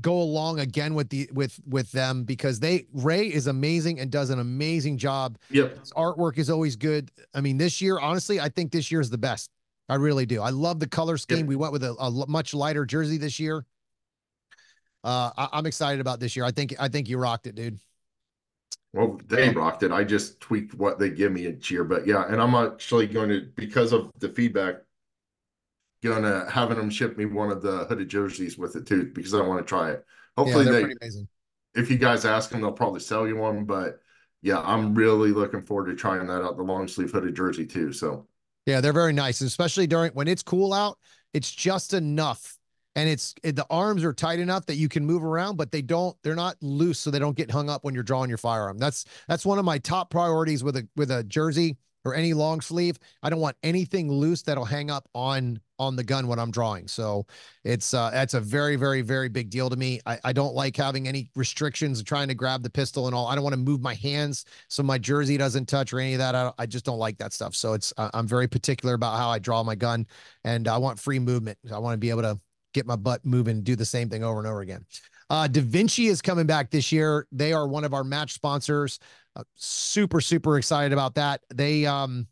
[0.00, 4.30] go along again with the with with them because they Ray is amazing and does
[4.30, 5.38] an amazing job.
[5.50, 5.78] Yep.
[5.78, 7.10] His artwork is always good.
[7.34, 9.50] I mean, this year, honestly, I think this year is the best.
[9.88, 10.40] I really do.
[10.40, 11.38] I love the color scheme.
[11.38, 11.46] Yep.
[11.46, 13.66] We went with a, a, much lighter jersey this year.
[15.04, 16.44] Uh, I, I'm excited about this year.
[16.44, 17.78] I think I think you rocked it, dude.
[18.94, 19.90] Well, they rocked it.
[19.90, 23.30] I just tweaked what they give me each year, but yeah, and I'm actually going
[23.30, 24.76] to because of the feedback
[26.02, 29.40] gonna having them ship me one of the hooded jerseys with it too because I
[29.40, 30.04] want to try it.
[30.36, 33.64] Hopefully yeah, they if you guys ask them, they'll probably sell you one.
[33.64, 34.00] But
[34.42, 37.92] yeah, I'm really looking forward to trying that out, the long sleeve hooded jersey too.
[37.92, 38.26] So
[38.66, 40.98] yeah, they're very nice, especially during when it's cool out.
[41.32, 42.58] It's just enough.
[42.94, 45.80] And it's it, the arms are tight enough that you can move around, but they
[45.80, 48.76] don't, they're not loose, so they don't get hung up when you're drawing your firearm.
[48.76, 52.60] That's that's one of my top priorities with a with a jersey or any long
[52.60, 52.98] sleeve.
[53.22, 56.86] I don't want anything loose that'll hang up on on the gun when I'm drawing.
[56.86, 57.26] So
[57.64, 60.00] it's uh that's a very, very, very big deal to me.
[60.06, 63.26] I, I don't like having any restrictions trying to grab the pistol and all.
[63.26, 66.18] I don't want to move my hands so my jersey doesn't touch or any of
[66.18, 66.34] that.
[66.34, 67.54] I, I just don't like that stuff.
[67.54, 70.06] So it's uh, I'm very particular about how I draw my gun
[70.44, 71.58] and I want free movement.
[71.72, 72.38] I want to be able to
[72.72, 74.84] get my butt moving and do the same thing over and over again.
[75.32, 77.26] Uh, Da Vinci is coming back this year.
[77.32, 78.98] They are one of our match sponsors.
[79.34, 81.40] Uh, super, super excited about that.
[81.54, 82.26] They, um,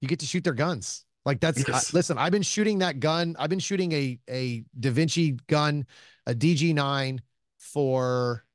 [0.00, 1.04] you get to shoot their guns.
[1.26, 1.92] Like that's yes.
[1.92, 3.36] uh, listen, I've been shooting that gun.
[3.38, 5.84] I've been shooting a a Da Vinci gun,
[6.26, 7.18] a DG9
[7.58, 8.46] for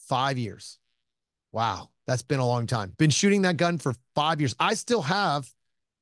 [0.00, 0.78] 5 years.
[1.50, 2.92] Wow, that's been a long time.
[2.98, 4.54] Been shooting that gun for 5 years.
[4.60, 5.48] I still have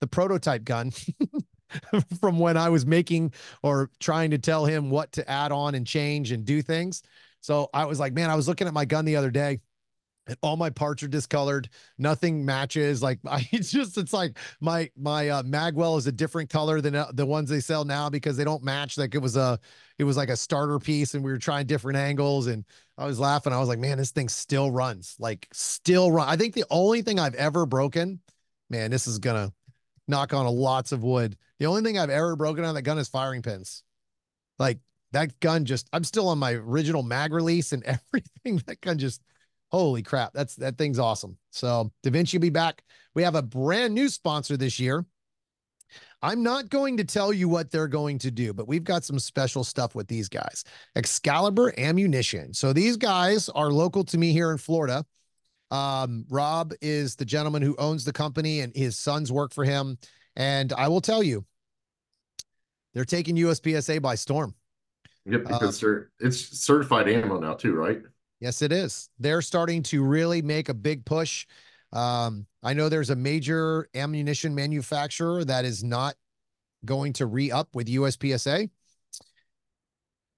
[0.01, 0.91] the prototype gun
[2.21, 5.87] from when I was making or trying to tell him what to add on and
[5.87, 7.03] change and do things.
[7.41, 9.61] So I was like, man, I was looking at my gun the other day
[10.29, 11.69] and all my parts are discolored.
[11.97, 13.03] Nothing matches.
[13.03, 16.95] Like i it's just it's like my my uh, magwell is a different color than
[16.95, 18.99] uh, the ones they sell now because they don't match.
[18.99, 19.59] Like it was a
[19.99, 22.65] it was like a starter piece and we were trying different angles and
[22.97, 23.53] i was laughing.
[23.53, 25.17] I was like man this thing still runs.
[25.19, 26.29] Like still run.
[26.29, 28.21] I think the only thing i've ever broken
[28.71, 29.53] man this is gonna
[30.07, 32.99] knock on a lots of wood the only thing i've ever broken on that gun
[32.99, 33.83] is firing pins
[34.59, 34.79] like
[35.13, 39.23] that gun just i'm still on my original mag release and everything that gun just
[39.71, 40.33] Holy crap.
[40.33, 41.37] That's that thing's awesome.
[41.51, 42.83] So DaVinci will be back.
[43.15, 45.05] We have a brand new sponsor this year.
[46.21, 49.19] I'm not going to tell you what they're going to do, but we've got some
[49.19, 50.65] special stuff with these guys.
[50.97, 52.53] Excalibur Ammunition.
[52.53, 55.05] So these guys are local to me here in Florida.
[55.71, 59.99] Um, Rob is the gentleman who owns the company and his sons work for him.
[60.39, 61.45] And I will tell you,
[62.95, 64.55] they're taking USPSA by storm.
[65.27, 68.01] Yep, because uh, it's certified ammo now too, right?
[68.41, 69.11] Yes, it is.
[69.19, 71.47] They're starting to really make a big push.
[71.93, 76.15] Um, I know there's a major ammunition manufacturer that is not
[76.85, 78.71] going to re-up with USPSA.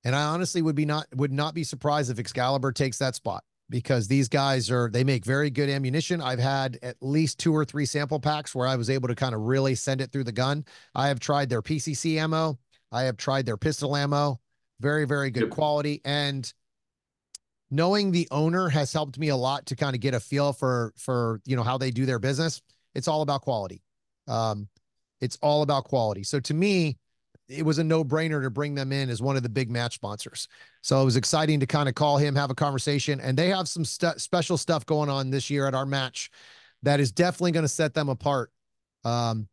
[0.02, 3.44] And I honestly would be not would not be surprised if Excalibur takes that spot
[3.70, 6.20] because these guys are they make very good ammunition.
[6.20, 9.34] I've had at least two or three sample packs where I was able to kind
[9.34, 10.64] of really send it through the gun.
[10.94, 12.58] I have tried their PCC ammo.
[12.92, 14.40] I have tried their pistol ammo.
[14.80, 16.00] Very, very good quality.
[16.04, 16.52] And
[17.70, 20.92] knowing the owner has helped me a lot to kind of get a feel for
[20.96, 22.60] for you know how they do their business
[22.94, 23.82] it's all about quality
[24.26, 24.68] um
[25.20, 26.98] it's all about quality so to me
[27.50, 30.48] it was a no-brainer to bring them in as one of the big match sponsors
[30.82, 33.68] so it was exciting to kind of call him have a conversation and they have
[33.68, 36.30] some st- special stuff going on this year at our match
[36.82, 38.50] that is definitely going to set them apart
[39.04, 39.48] um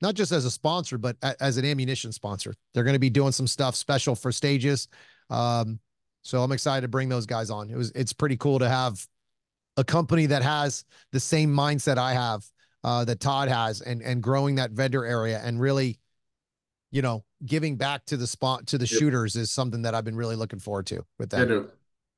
[0.00, 3.10] not just as a sponsor but a- as an ammunition sponsor they're going to be
[3.10, 4.88] doing some stuff special for stages
[5.30, 5.78] um
[6.22, 7.68] so I'm excited to bring those guys on.
[7.68, 9.04] It was it's pretty cool to have
[9.76, 12.44] a company that has the same mindset I have,
[12.84, 15.98] uh, that Todd has, and and growing that vendor area and really,
[16.92, 19.00] you know, giving back to the spot to the yep.
[19.00, 21.48] shooters is something that I've been really looking forward to with that.
[21.48, 21.62] Yeah,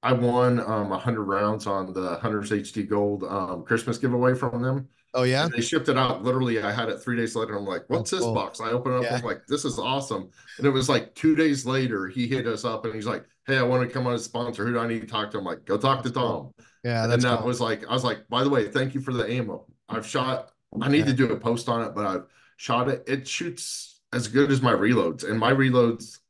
[0.03, 4.89] I won um 100 rounds on the Hunters HD Gold um, Christmas giveaway from them.
[5.15, 6.25] Oh yeah, and they shipped it out.
[6.25, 7.57] Literally, I had it three days later.
[7.57, 8.35] I'm like, "What's oh, this cool.
[8.35, 9.05] box?" I open it up.
[9.05, 9.15] Yeah.
[9.15, 12.65] I'm like, "This is awesome!" And it was like two days later, he hit us
[12.65, 14.67] up and he's like, "Hey, I want to come on as a sponsor.
[14.67, 16.51] Who do I need to talk to?" I'm like, "Go talk to Tom."
[16.83, 17.47] Yeah, and that cool.
[17.47, 19.67] was like, I was like, "By the way, thank you for the ammo.
[19.89, 20.51] I've shot.
[20.83, 21.05] I need yeah.
[21.05, 22.25] to do a post on it, but I've
[22.57, 23.05] shot it.
[23.07, 26.21] It shoots as good as my reloads, and my reloads,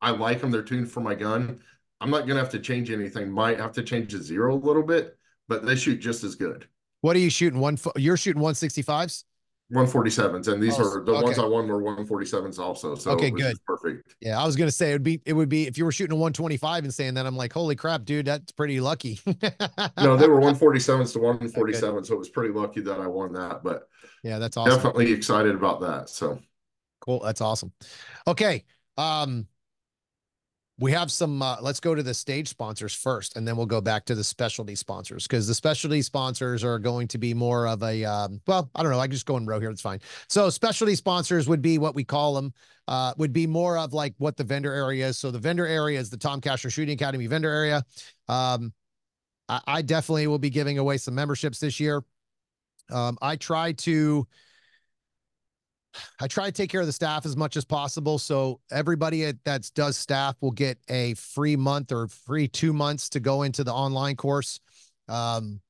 [0.00, 0.50] I like them.
[0.50, 1.60] They're tuned for my gun.
[2.00, 3.30] I'm not gonna have to change anything.
[3.30, 5.16] Might have to change the zero a little bit,
[5.48, 6.66] but they shoot just as good."
[7.00, 7.60] What are you shooting?
[7.60, 9.24] One you're shooting 165s?
[9.72, 11.24] 147s and these oh, are the okay.
[11.24, 12.94] ones I won were 147s also.
[12.94, 13.54] So okay, good.
[13.66, 14.14] Perfect.
[14.18, 16.12] Yeah, I was gonna say it would be it would be if you were shooting
[16.12, 19.20] a 125 and saying that I'm like, holy crap, dude, that's pretty lucky.
[19.26, 22.06] no, they were 147s to 147, okay.
[22.06, 23.62] so it was pretty lucky that I won that.
[23.62, 23.88] But
[24.22, 24.74] yeah, that's awesome.
[24.74, 26.08] Definitely excited about that.
[26.08, 26.38] So
[27.08, 27.20] cool.
[27.20, 27.72] That's awesome.
[28.26, 28.64] Okay.
[28.98, 29.46] Um
[30.80, 33.80] we have some uh, let's go to the stage sponsors first and then we'll go
[33.80, 37.82] back to the specialty sponsors because the specialty sponsors are going to be more of
[37.82, 40.48] a um, well i don't know i just go in row here it's fine so
[40.48, 42.52] specialty sponsors would be what we call them
[42.86, 45.98] uh, would be more of like what the vendor area is so the vendor area
[45.98, 47.82] is the tom castro shooting academy vendor area
[48.28, 48.72] um,
[49.48, 52.04] I, I definitely will be giving away some memberships this year
[52.90, 54.28] um, i try to
[56.20, 58.18] I try to take care of the staff as much as possible.
[58.18, 63.20] So everybody that does staff will get a free month or free two months to
[63.20, 64.60] go into the online course.
[65.08, 65.60] Um,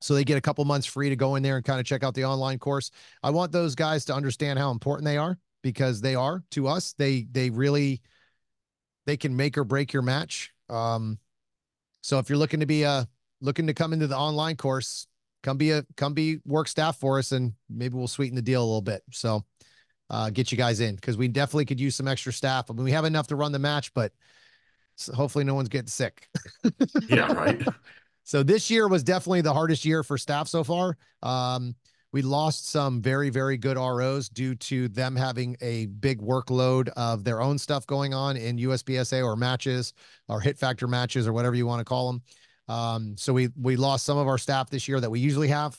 [0.00, 2.04] so they get a couple months free to go in there and kind of check
[2.04, 2.90] out the online course.
[3.22, 6.92] I want those guys to understand how important they are because they are to us.
[6.98, 8.02] They they really
[9.06, 10.52] they can make or break your match.
[10.68, 11.18] Um,
[12.02, 13.04] so if you're looking to be a uh,
[13.40, 15.06] looking to come into the online course,
[15.44, 18.62] come be a come be work staff for us and maybe we'll sweeten the deal
[18.62, 19.02] a little bit.
[19.12, 19.44] So
[20.10, 22.70] uh get you guys in because we definitely could use some extra staff.
[22.70, 24.12] I mean we have enough to run the match but
[25.14, 26.28] hopefully no one's getting sick.
[27.08, 27.62] Yeah right.
[28.24, 30.96] So this year was definitely the hardest year for staff so far.
[31.22, 31.76] Um
[32.10, 37.22] we lost some very very good ros due to them having a big workload of
[37.22, 39.92] their own stuff going on in uspsa or matches
[40.28, 42.22] or hit factor matches or whatever you want to call them
[42.68, 45.78] um, so we we lost some of our staff this year that we usually have.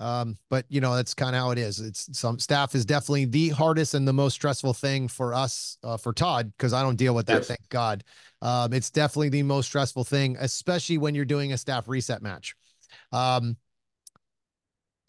[0.00, 1.78] Um, but you know, that's kind of how it is.
[1.78, 5.98] It's some staff is definitely the hardest and the most stressful thing for us, uh,
[5.98, 7.38] for Todd, because I don't deal with that.
[7.40, 7.48] Yes.
[7.48, 8.02] Thank God.
[8.40, 12.54] Um, it's definitely the most stressful thing, especially when you're doing a staff reset match.
[13.12, 13.58] Um,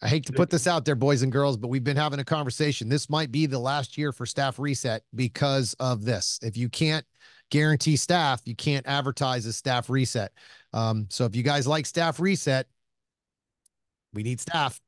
[0.02, 2.24] I hate to put this out there, boys and girls, but we've been having a
[2.24, 2.88] conversation.
[2.88, 6.40] This might be the last year for staff reset because of this.
[6.42, 7.06] If you can't
[7.52, 10.32] guarantee staff, you can't advertise a staff reset.
[10.72, 12.66] Um, so if you guys like staff reset,
[14.14, 14.80] we need staff.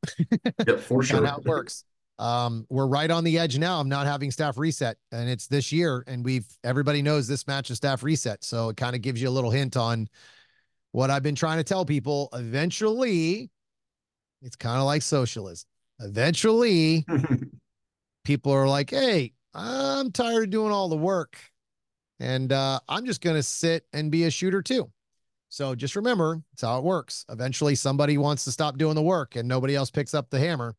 [0.66, 1.24] Yep, for sure.
[1.24, 1.84] How it works.
[2.18, 5.72] Um, we're right on the edge now of not having staff reset, and it's this
[5.72, 9.20] year, and we've everybody knows this match is staff reset, so it kind of gives
[9.20, 10.08] you a little hint on
[10.92, 12.28] what I've been trying to tell people.
[12.32, 13.50] Eventually,
[14.42, 15.66] it's kind of like socialism.
[16.00, 17.04] Eventually,
[18.24, 21.38] people are like, "Hey, I'm tired of doing all the work
[22.20, 24.90] and uh, I'm just going to sit and be a shooter too.
[25.48, 27.24] So just remember, it's how it works.
[27.28, 30.74] Eventually, somebody wants to stop doing the work and nobody else picks up the hammer.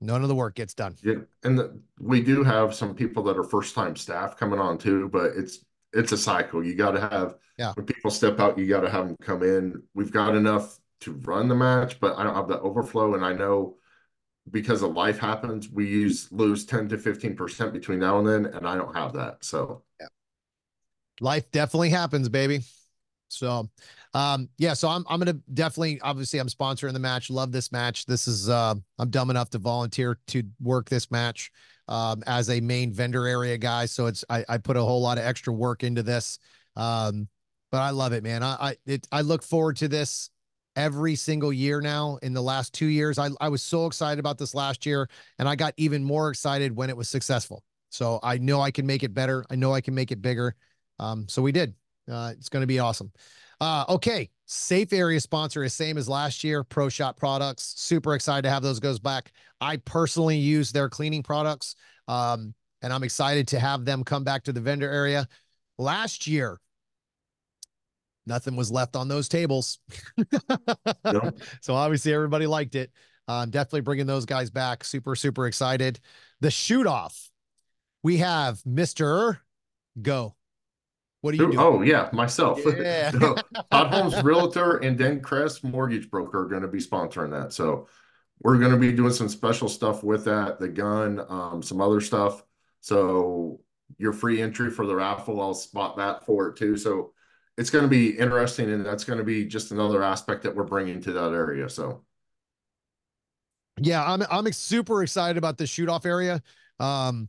[0.00, 0.96] None of the work gets done.
[1.02, 4.78] Yeah, and the, we do have some people that are first time staff coming on
[4.78, 6.64] too, but it's it's a cycle.
[6.64, 7.72] You got to have yeah.
[7.74, 9.82] When people step out, you got to have them come in.
[9.94, 13.32] We've got enough to run the match, but I don't have the overflow, and I
[13.32, 13.76] know
[14.50, 18.66] because of life happens, we use lose 10 to 15% between now and then, and
[18.66, 19.44] I don't have that.
[19.44, 20.06] So yeah.
[21.22, 22.60] Life definitely happens, baby.
[23.28, 23.70] So
[24.12, 27.30] um yeah, so I'm I'm gonna definitely obviously I'm sponsoring the match.
[27.30, 28.04] Love this match.
[28.04, 31.50] This is uh I'm dumb enough to volunteer to work this match
[31.88, 33.86] um as a main vendor area guy.
[33.86, 36.38] So it's I, I put a whole lot of extra work into this.
[36.76, 37.28] Um
[37.70, 38.42] but I love it, man.
[38.42, 40.28] I I it, I look forward to this
[40.76, 43.18] every single year now in the last two years.
[43.18, 45.08] I, I was so excited about this last year,
[45.38, 47.62] and I got even more excited when it was successful.
[47.90, 49.44] So I know I can make it better.
[49.50, 50.54] I know I can make it bigger.
[51.02, 51.74] Um, so we did.
[52.10, 53.10] Uh, it's going to be awesome.
[53.60, 54.30] Uh, okay.
[54.46, 56.62] Safe area sponsor is same as last year.
[56.62, 57.74] Pro Shot products.
[57.76, 59.32] Super excited to have those goes back.
[59.60, 61.74] I personally use their cleaning products.
[62.08, 65.26] Um, and I'm excited to have them come back to the vendor area.
[65.78, 66.60] Last year,
[68.26, 69.78] nothing was left on those tables.
[71.60, 72.90] So obviously everybody liked it.
[73.28, 74.84] Um, definitely bringing those guys back.
[74.84, 76.00] Super, super excited.
[76.40, 77.30] The shoot off.
[78.02, 79.38] We have Mr.
[80.00, 80.34] Go.
[81.22, 81.58] What you doing?
[81.58, 82.60] Oh, yeah, myself.
[82.76, 83.12] Yeah.
[83.70, 87.52] Todd Holmes Realtor and Den Crest Mortgage Broker are going to be sponsoring that.
[87.52, 87.88] So
[88.42, 92.00] we're going to be doing some special stuff with that, the gun, um, some other
[92.00, 92.42] stuff.
[92.80, 93.60] So
[93.98, 96.76] your free entry for the raffle, I'll spot that for it too.
[96.76, 97.12] So
[97.56, 100.64] it's going to be interesting, and that's going to be just another aspect that we're
[100.64, 101.68] bringing to that area.
[101.68, 102.04] So,
[103.80, 106.42] yeah, I'm I'm super excited about the shoot off area.
[106.78, 107.28] Um,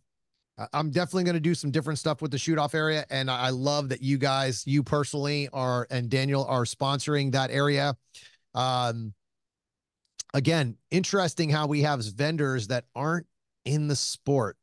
[0.71, 3.49] I'm definitely going to do some different stuff with the shoot off area, and I
[3.49, 7.95] love that you guys, you personally, are and Daniel are sponsoring that area.
[8.53, 9.13] Um,
[10.33, 13.25] again, interesting how we have vendors that aren't
[13.65, 14.57] in the sport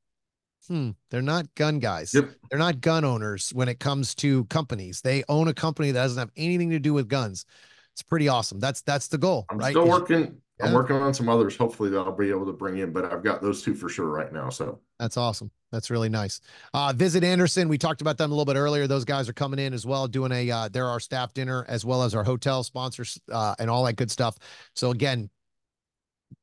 [0.70, 2.14] hmm, they're not gun guys.
[2.14, 2.30] Yep.
[2.48, 5.00] They're not gun owners when it comes to companies.
[5.00, 7.44] They own a company that doesn't have anything to do with guns.
[7.92, 8.60] It's pretty awesome.
[8.60, 9.46] That's that's the goal.
[9.50, 9.72] I'm right?
[9.72, 10.40] still working.
[10.60, 10.68] Yeah.
[10.68, 11.56] I'm working on some others.
[11.56, 14.08] Hopefully, that I'll be able to bring in, but I've got those two for sure
[14.08, 14.50] right now.
[14.50, 15.50] So that's awesome.
[15.72, 16.40] That's really nice.
[16.74, 17.68] Uh, Visit Anderson.
[17.68, 18.86] We talked about them a little bit earlier.
[18.86, 20.50] Those guys are coming in as well, doing a.
[20.50, 23.96] Uh, they're our staff dinner as well as our hotel sponsors uh, and all that
[23.96, 24.36] good stuff.
[24.74, 25.30] So again,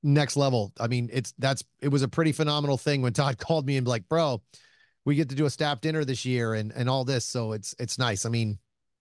[0.03, 0.73] next level.
[0.79, 3.85] I mean, it's that's it was a pretty phenomenal thing when Todd called me and
[3.85, 4.41] be like, bro,
[5.05, 7.25] we get to do a staff dinner this year and and all this.
[7.25, 8.25] So it's it's nice.
[8.25, 8.57] I mean,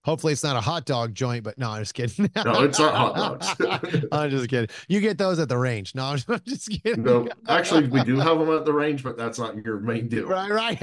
[0.06, 2.30] hopefully it's not a hot dog joint, but no, I'm just kidding.
[2.44, 4.04] no, it's not hot dogs.
[4.12, 4.68] I'm just kidding.
[4.88, 5.96] You get those at the range.
[5.96, 7.02] No, I'm just kidding.
[7.02, 10.28] No, actually, we do have them at the range, but that's not your main deal.
[10.28, 10.78] Right, right.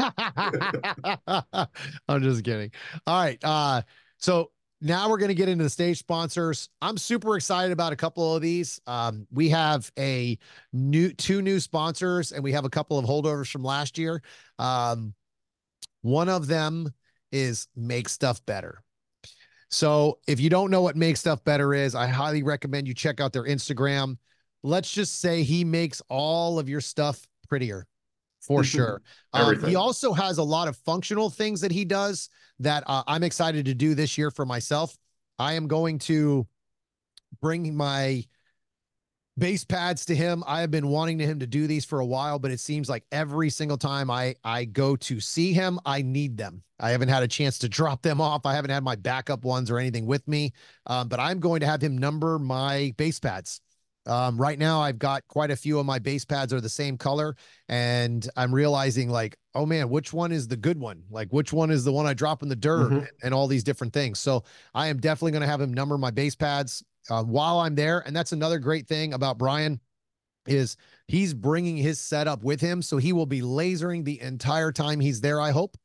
[2.09, 2.71] I'm just kidding.
[3.07, 3.39] All right.
[3.41, 3.83] Uh,
[4.17, 6.67] so now we're going to get into the stage sponsors.
[6.81, 8.81] I'm super excited about a couple of these.
[8.85, 10.37] Um, we have a
[10.73, 14.21] new two new sponsors, and we have a couple of holdovers from last year.
[14.59, 15.13] Um,
[16.01, 16.93] one of them
[17.31, 18.83] is Make Stuff Better.
[19.73, 23.19] So if you don't know what Make Stuff Better is, I highly recommend you check
[23.19, 24.17] out their Instagram.
[24.61, 27.87] Let's just say he makes all of your stuff prettier
[28.39, 29.01] for sure.
[29.33, 33.23] Um, he also has a lot of functional things that he does that uh, I'm
[33.23, 34.95] excited to do this year for myself.
[35.39, 36.45] I am going to
[37.41, 38.25] bring my
[39.37, 40.43] base pads to him.
[40.45, 42.89] I have been wanting to him to do these for a while, but it seems
[42.89, 46.63] like every single time I I go to see him, I need them.
[46.79, 48.45] I haven't had a chance to drop them off.
[48.45, 50.53] I haven't had my backup ones or anything with me,
[50.87, 53.61] um, but I'm going to have him number my base pads.
[54.05, 56.97] Um, right now, I've got quite a few of my base pads are the same
[56.97, 57.37] color,
[57.69, 61.03] and I'm realizing like, oh man, which one is the good one?
[61.09, 62.97] Like, which one is the one I drop in the dirt mm-hmm.
[62.97, 64.19] and, and, all these different things.
[64.19, 64.43] So
[64.73, 67.99] I am definitely going to have him number my base pads uh, while I'm there,
[68.05, 69.79] and that's another great thing about Brian
[70.45, 74.99] is he's bringing his setup with him, so he will be lasering the entire time
[74.99, 75.39] he's there.
[75.39, 75.77] I hope.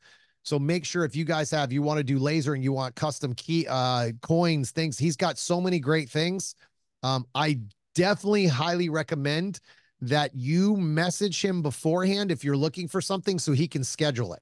[0.42, 2.94] So make sure if you guys have you want to do laser and you want
[2.94, 6.54] custom key uh coins things, he's got so many great things.
[7.02, 7.60] Um, I
[7.94, 9.60] definitely highly recommend
[10.00, 14.40] that you message him beforehand if you're looking for something so he can schedule it.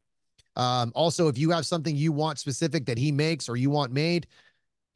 [0.54, 3.92] Um, also, if you have something you want specific that he makes or you want
[3.92, 4.26] made,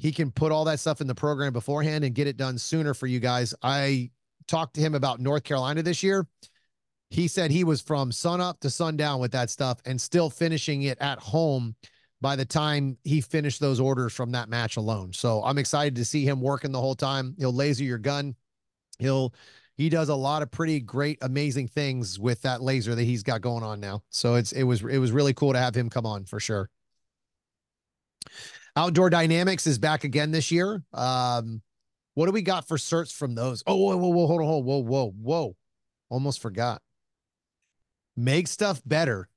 [0.01, 2.95] he can put all that stuff in the program beforehand and get it done sooner
[2.95, 3.55] for you guys.
[3.63, 4.11] I
[4.49, 6.27] talked to him about North Carolina this year.
[7.11, 10.83] He said he was from sun up to sundown with that stuff and still finishing
[10.83, 11.75] it at home
[12.21, 15.13] by the time he finished those orders from that match alone.
[15.13, 17.35] So I'm excited to see him working the whole time.
[17.39, 18.35] He'll laser your gun
[19.01, 19.35] he'll
[19.77, 23.41] he does a lot of pretty great amazing things with that laser that he's got
[23.41, 26.07] going on now so it's it was it was really cool to have him come
[26.07, 26.69] on for sure
[28.77, 30.83] Outdoor Dynamics is back again this year.
[30.93, 31.63] Um,
[32.15, 33.63] what do we got for certs from those?
[33.67, 35.57] Oh, whoa, whoa, whoa, hold on, hold, whoa, whoa, whoa.
[36.09, 36.83] Almost forgot.
[38.17, 39.29] Make stuff better.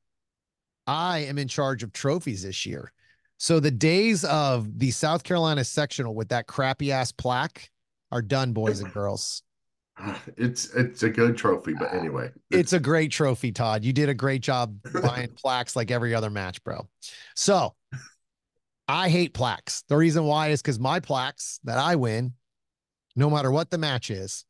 [0.86, 2.91] I am in charge of trophies this year.
[3.38, 7.69] So the days of the South Carolina sectional with that crappy ass plaque
[8.11, 9.43] are done, boys and girls.
[10.38, 12.31] It's it's a good trophy, but anyway.
[12.49, 13.86] It's a great trophy, Todd.
[13.86, 16.88] You did a great job buying plaques like every other match, bro.
[17.36, 17.75] So
[18.88, 19.84] I hate plaques.
[19.88, 22.34] The reason why is because my plaques that I win,
[23.15, 24.45] no matter what the match is,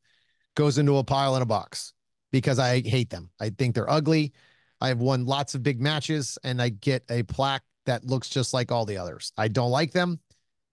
[0.56, 1.92] goes into a pile in a box
[2.32, 3.30] because I hate them.
[3.40, 4.32] I think they're ugly.
[4.80, 8.54] I have won lots of big matches and I get a plaque that looks just
[8.54, 9.32] like all the others.
[9.36, 10.20] I don't like them.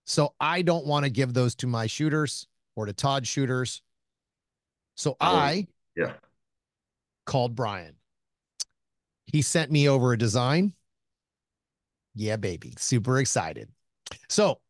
[0.04, 3.82] So I don't want to give those to my shooters or to Todd shooters.
[4.96, 6.14] So Oh, I yeah.
[7.26, 7.94] called Brian.
[9.26, 10.74] He sent me over a design.
[12.14, 12.74] Yeah, baby.
[12.78, 13.68] Super excited.
[14.28, 14.60] So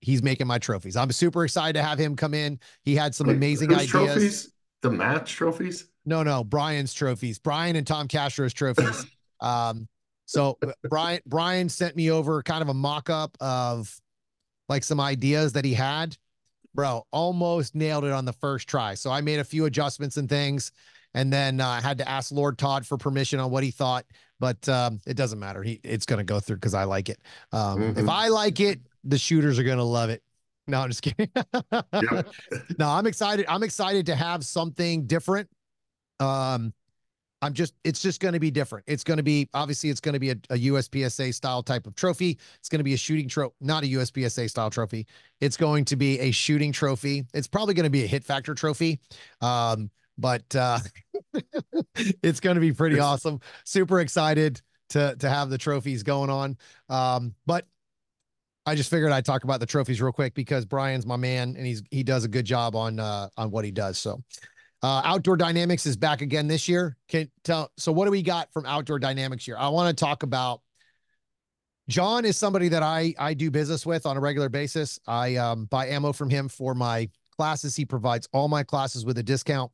[0.00, 0.96] he's making my trophies.
[0.96, 2.60] I'm super excited to have him come in.
[2.82, 3.90] He had some Wait, amazing ideas.
[3.90, 4.52] Trophies?
[4.82, 5.88] The match trophies?
[6.04, 7.38] No, no, Brian's trophies.
[7.38, 9.06] Brian and Tom Castro's trophies.
[9.40, 9.88] um,
[10.26, 14.00] so Brian Brian sent me over kind of a mock-up of
[14.68, 16.16] like some ideas that he had.
[16.74, 18.94] Bro, almost nailed it on the first try.
[18.94, 20.72] So I made a few adjustments and things,
[21.16, 24.04] and then uh, I had to ask Lord Todd for permission on what he thought.
[24.38, 25.62] But um, it doesn't matter.
[25.62, 27.18] He it's gonna go through because I like it.
[27.52, 28.08] Um, If Mhm.
[28.10, 30.22] I like it, the shooters are gonna love it.
[30.68, 31.30] No, I'm just kidding.
[31.34, 32.26] Yep.
[32.78, 33.46] no, I'm excited.
[33.48, 35.48] I'm excited to have something different.
[36.20, 36.74] Um,
[37.42, 38.84] I'm just, it's just going to be different.
[38.88, 41.94] It's going to be, obviously, it's going to be a, a USPSA style type of
[41.94, 42.38] trophy.
[42.58, 45.06] It's going to be a shooting trophy, not a USPSA style trophy.
[45.40, 47.26] It's going to be a shooting trophy.
[47.34, 48.98] It's probably going to be a hit factor trophy.
[49.42, 50.78] Um, but uh,
[52.22, 53.40] it's going to be pretty awesome.
[53.64, 54.60] Super excited
[54.90, 56.56] to to have the trophies going on.
[56.88, 57.66] Um, but
[58.64, 61.66] I just figured I'd talk about the trophies real quick because Brian's my man and
[61.66, 63.98] he's he does a good job on uh on what he does.
[63.98, 64.22] So
[64.82, 66.96] uh Outdoor Dynamics is back again this year.
[67.08, 69.56] Can tell so what do we got from Outdoor Dynamics here?
[69.56, 70.62] I want to talk about
[71.88, 74.98] John is somebody that I I do business with on a regular basis.
[75.06, 77.76] I um buy ammo from him for my classes.
[77.76, 79.70] He provides all my classes with a discount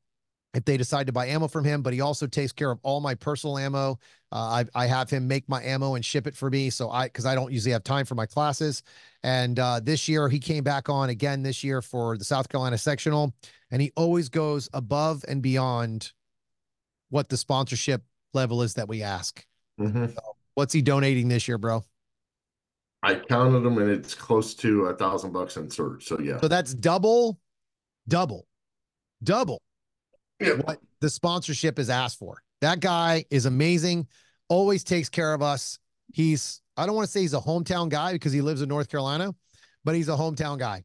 [0.55, 3.01] if they decide to buy ammo from him, but he also takes care of all
[3.01, 3.99] my personal ammo.
[4.31, 6.69] Uh, I, I have him make my ammo and ship it for me.
[6.69, 8.83] So I, cause I don't usually have time for my classes.
[9.23, 12.77] And uh, this year he came back on again this year for the South Carolina
[12.77, 13.35] sectional,
[13.71, 16.13] and he always goes above and beyond
[17.09, 18.03] what the sponsorship
[18.35, 19.45] level is that we ask.
[19.81, 20.15] Mhm.
[20.55, 21.83] What's he donating this year, bro?
[23.03, 26.05] I counted them and it's close to a thousand bucks in certs.
[26.05, 26.41] So yeah.
[26.41, 27.41] So that's double,
[28.07, 28.47] double,
[29.23, 29.61] double
[30.43, 30.55] Yeah.
[30.55, 32.43] what the sponsorship is asked for.
[32.61, 34.07] That guy is amazing,
[34.49, 35.79] always takes care of us.
[36.13, 38.89] He's, I don't want to say he's a hometown guy because he lives in North
[38.89, 39.35] Carolina,
[39.85, 40.85] but he's a hometown guy.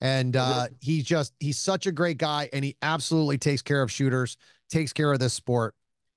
[0.00, 3.90] And uh, he's just, he's such a great guy and he absolutely takes care of
[3.90, 4.36] shooters,
[4.68, 5.74] takes care of this sport,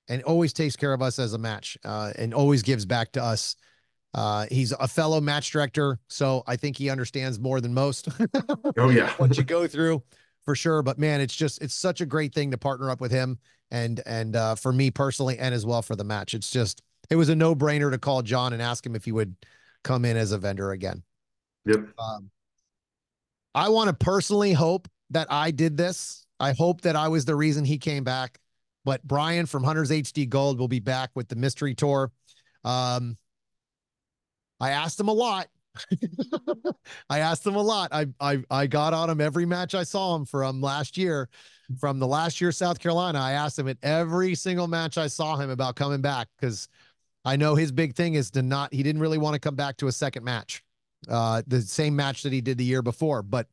[0.08, 3.22] and always takes care of us as a match uh, and always gives back to
[3.22, 3.56] us.
[4.12, 8.08] Uh, he's a fellow match director, so I think he understands more than most.
[8.76, 9.10] Oh yeah.
[9.18, 10.02] what you go through
[10.50, 10.82] for sure.
[10.82, 13.38] But man, it's just it's such a great thing to partner up with him
[13.70, 16.34] and and uh, for me personally and as well for the match.
[16.34, 19.12] It's just it was a no brainer to call John and ask him if he
[19.12, 19.36] would
[19.84, 21.04] come in as a vendor again.
[21.66, 21.86] Yep.
[22.00, 22.30] Um,
[23.54, 26.26] I want to personally hope that I did this.
[26.40, 28.40] I hope that I was the reason he came back.
[28.84, 32.10] But Brian from Hunters HD Gold will be back with the mystery tour.
[32.64, 33.16] Um,
[34.58, 35.46] I asked him a lot.
[37.10, 37.90] I asked him a lot.
[37.92, 41.28] I I I got on him every match I saw him from last year,
[41.78, 43.18] from the last year South Carolina.
[43.18, 46.68] I asked him at every single match I saw him about coming back because
[47.24, 48.72] I know his big thing is to not.
[48.72, 50.62] He didn't really want to come back to a second match,
[51.08, 53.22] uh, the same match that he did the year before.
[53.22, 53.46] But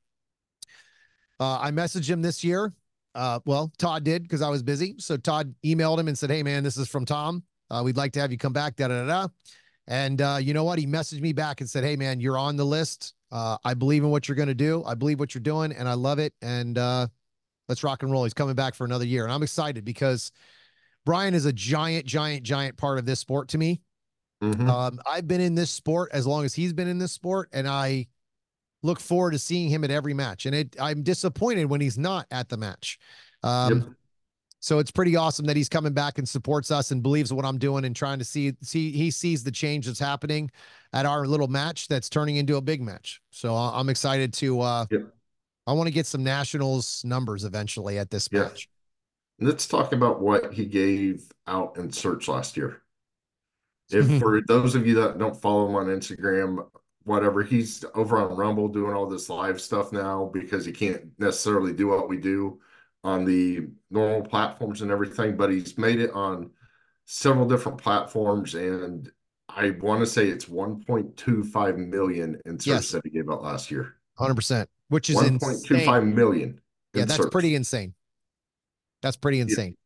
[1.40, 2.74] uh, I messaged him this year.
[3.14, 4.96] Uh, well, Todd did because I was busy.
[5.00, 7.44] So Todd emailed him and said, "Hey man, this is from Tom.
[7.70, 9.06] Uh, we'd like to have you come back." Da da da.
[9.06, 9.28] da.
[9.88, 10.80] And uh, you know what?
[10.80, 13.14] He messaged me back and said, "Hey man, you're on the list.
[13.32, 14.84] Uh, I believe in what you're going to do.
[14.86, 16.34] I believe what you're doing, and I love it.
[16.42, 17.08] And uh,
[17.70, 20.32] let's rock and roll." He's coming back for another year, and I'm excited because
[21.06, 23.82] Brian is a giant, giant, giant part of this sport to me.
[24.44, 24.70] Mhm.
[24.70, 27.68] Um, I've been in this sport as long as he's been in this sport, and
[27.68, 28.08] I
[28.84, 30.46] look forward to seeing him at every match.
[30.46, 33.00] And it, I'm disappointed when he's not at the match.
[33.42, 33.88] Um, Yep.
[34.68, 37.58] So it's pretty awesome that he's coming back and supports us and believes what I'm
[37.58, 40.52] doing and trying to see see he sees the change that's happening
[40.92, 43.22] at our little match that's turning into a big match.
[43.30, 45.04] So I'm excited to uh Yep.
[45.68, 48.42] I want to get some nationals numbers eventually at this Yeah.
[48.42, 48.68] match.
[49.40, 52.82] Let's talk about what he gave out in certs last year.
[53.90, 56.68] If for those of you that don't follow him on Instagram,
[57.06, 57.42] whatever.
[57.42, 61.88] He's over on Rumble doing all this live stuff now because he can't necessarily do
[61.88, 62.60] what we do
[63.04, 66.52] on the normal platforms and everything, but he's made it on
[67.06, 69.10] several different platforms and
[69.50, 72.92] I want to say it's 1.25 million in certs Yes.
[72.92, 73.96] that he gave out last year.
[74.20, 76.16] 100%, which is 1.25 insane.
[76.16, 76.62] million.
[76.94, 77.32] Yeah, that's certs.
[77.32, 77.94] pretty insane.
[79.02, 79.78] That's pretty insane.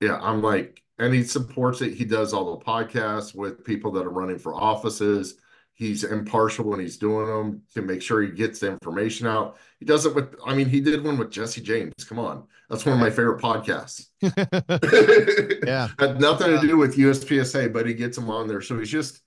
[0.00, 1.94] Yeah, I'm like, and he supports it.
[1.94, 5.36] He does all the podcasts with people that are running for offices.
[5.76, 9.58] He's impartial when he's doing them to make sure he gets the information out.
[9.78, 11.92] He does it with, I mean, he did one with Jesse James.
[12.08, 12.44] Come on.
[12.70, 14.06] That's one of my favorite podcasts.
[15.66, 15.88] Yeah.
[15.98, 18.62] Had nothing to do with USPSA, but he gets him on there.
[18.62, 19.20] So he's just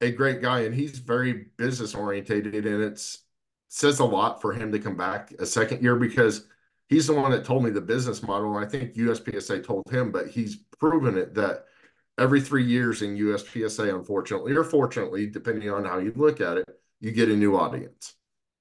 [0.00, 3.24] a great guy and he's very business orientated and it's
[3.68, 6.46] says a lot for him to come back a second year because
[6.88, 8.54] he's the one that told me the business model.
[8.54, 11.64] And I think USPSA told him, but he's proven it that
[12.18, 16.68] every three years in USPSA, unfortunately or fortunately, depending on how you look at it,
[17.00, 18.14] you get a new audience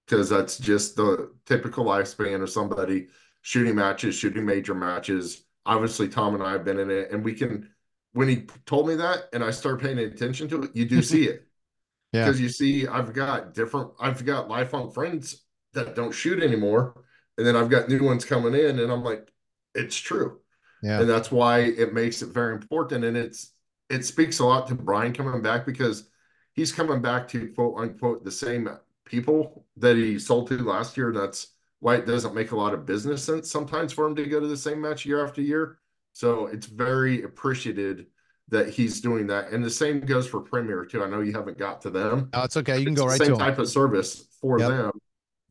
[0.05, 3.07] because that's just the typical lifespan of somebody
[3.41, 5.43] shooting matches, shooting major matches.
[5.65, 7.69] Obviously, Tom and I have been in it, and we can.
[8.13, 11.25] When he told me that, and I started paying attention to it, you do see
[11.27, 11.47] it
[12.13, 12.25] Yeah.
[12.25, 13.91] because you see, I've got different.
[13.99, 15.43] I've got lifelong friends
[15.73, 17.03] that don't shoot anymore,
[17.37, 19.31] and then I've got new ones coming in, and I'm like,
[19.75, 20.40] it's true
[20.81, 20.99] Yeah.
[20.99, 23.53] and that's why it makes it very important and it's
[23.89, 26.09] it speaks a lot to brian coming back because
[26.53, 28.67] he's coming back to quote unquote the same
[29.05, 31.47] people that he sold to last year that's
[31.79, 34.47] why it doesn't make a lot of business sense sometimes for him to go to
[34.47, 35.77] the same match year after year
[36.13, 38.07] so it's very appreciated
[38.49, 41.57] that he's doing that and the same goes for premier too i know you haven't
[41.57, 42.77] got to them Oh, it's okay.
[42.79, 43.39] You can It's go right same to him.
[43.39, 44.69] type of service for Yep.
[44.69, 44.91] them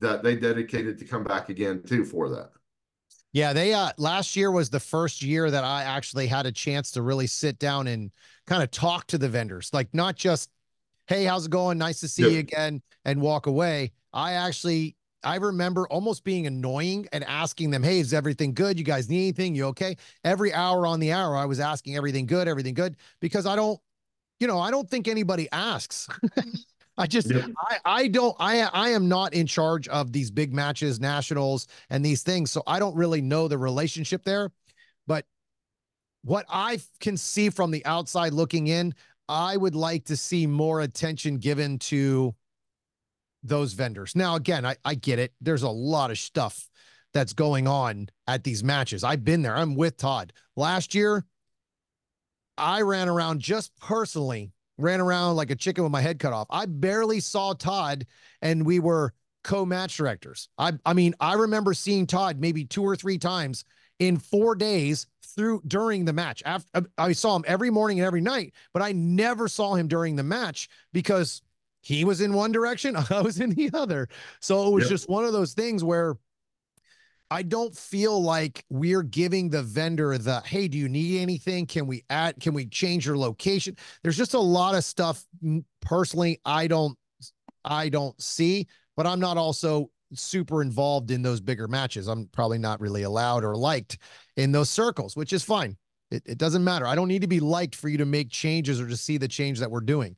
[0.01, 2.51] that they dedicated to come back again too for that
[3.33, 6.91] Yeah, they uh last year was the first year that I actually had a chance
[6.93, 8.11] to really sit down and
[8.47, 9.71] kind of talk to the vendors.
[9.73, 10.51] Like not just,
[11.07, 11.79] hey, how's it going?
[11.79, 12.33] Nice to see Yep.
[12.33, 13.93] you again and walk away.
[14.13, 18.79] I actually I remember almost being annoying and asking them, "Hey, is everything good?
[18.79, 19.55] You guys need anything?
[19.55, 23.47] You okay?" Every hour on the hour I was asking everything good, everything good because
[23.47, 23.81] I don't
[24.41, 26.09] you know, I don't think anybody asks.
[26.97, 27.51] I just Yep.
[27.69, 32.05] I I don't I I am not in charge of these big matches, nationals and
[32.05, 34.51] these things, so I don't really know the relationship there,
[35.07, 35.25] but
[36.23, 38.95] what I can see from the outside looking in,
[39.29, 42.35] I would like to see more attention given to
[43.43, 44.15] those vendors.
[44.15, 45.33] Now again, I I get it.
[45.41, 46.69] There's a lot of stuff
[47.13, 49.03] that's going on at these matches.
[49.03, 49.57] I've been there.
[49.57, 50.33] I'm with Todd.
[50.57, 51.25] Last year
[52.59, 56.47] I ran around just personally, ran around like a chicken with my head cut off.
[56.51, 58.07] I barely saw Todd
[58.43, 59.13] and we were
[59.45, 60.49] co-match directors.
[60.59, 63.65] I I mean, I remember seeing Todd maybe two or three times
[63.99, 65.07] in 4 days
[65.37, 66.43] through during the match.
[66.45, 69.89] After uh, I saw him every morning and every night, but I never saw him
[69.89, 71.43] during the match because
[71.83, 74.09] he was in one direction, I was in the other.
[74.41, 74.89] So it was Yep.
[74.89, 76.17] just one of those things where
[77.31, 81.65] I don't feel like we're giving the vendor the hey, do you need anything?
[81.67, 83.77] Can we add, can we change your location?
[84.03, 85.25] There's just a lot of stuff
[85.81, 86.99] personally I don't
[87.65, 88.67] I don't see,
[88.97, 92.09] but I'm not also super involved in those bigger matches.
[92.09, 93.99] I'm probably not really allowed or liked
[94.37, 95.77] in those circles, which is fine.
[96.11, 96.87] It, it doesn't matter.
[96.87, 99.29] I don't need to be liked for you to make changes or to see the
[99.29, 100.17] change that we're doing.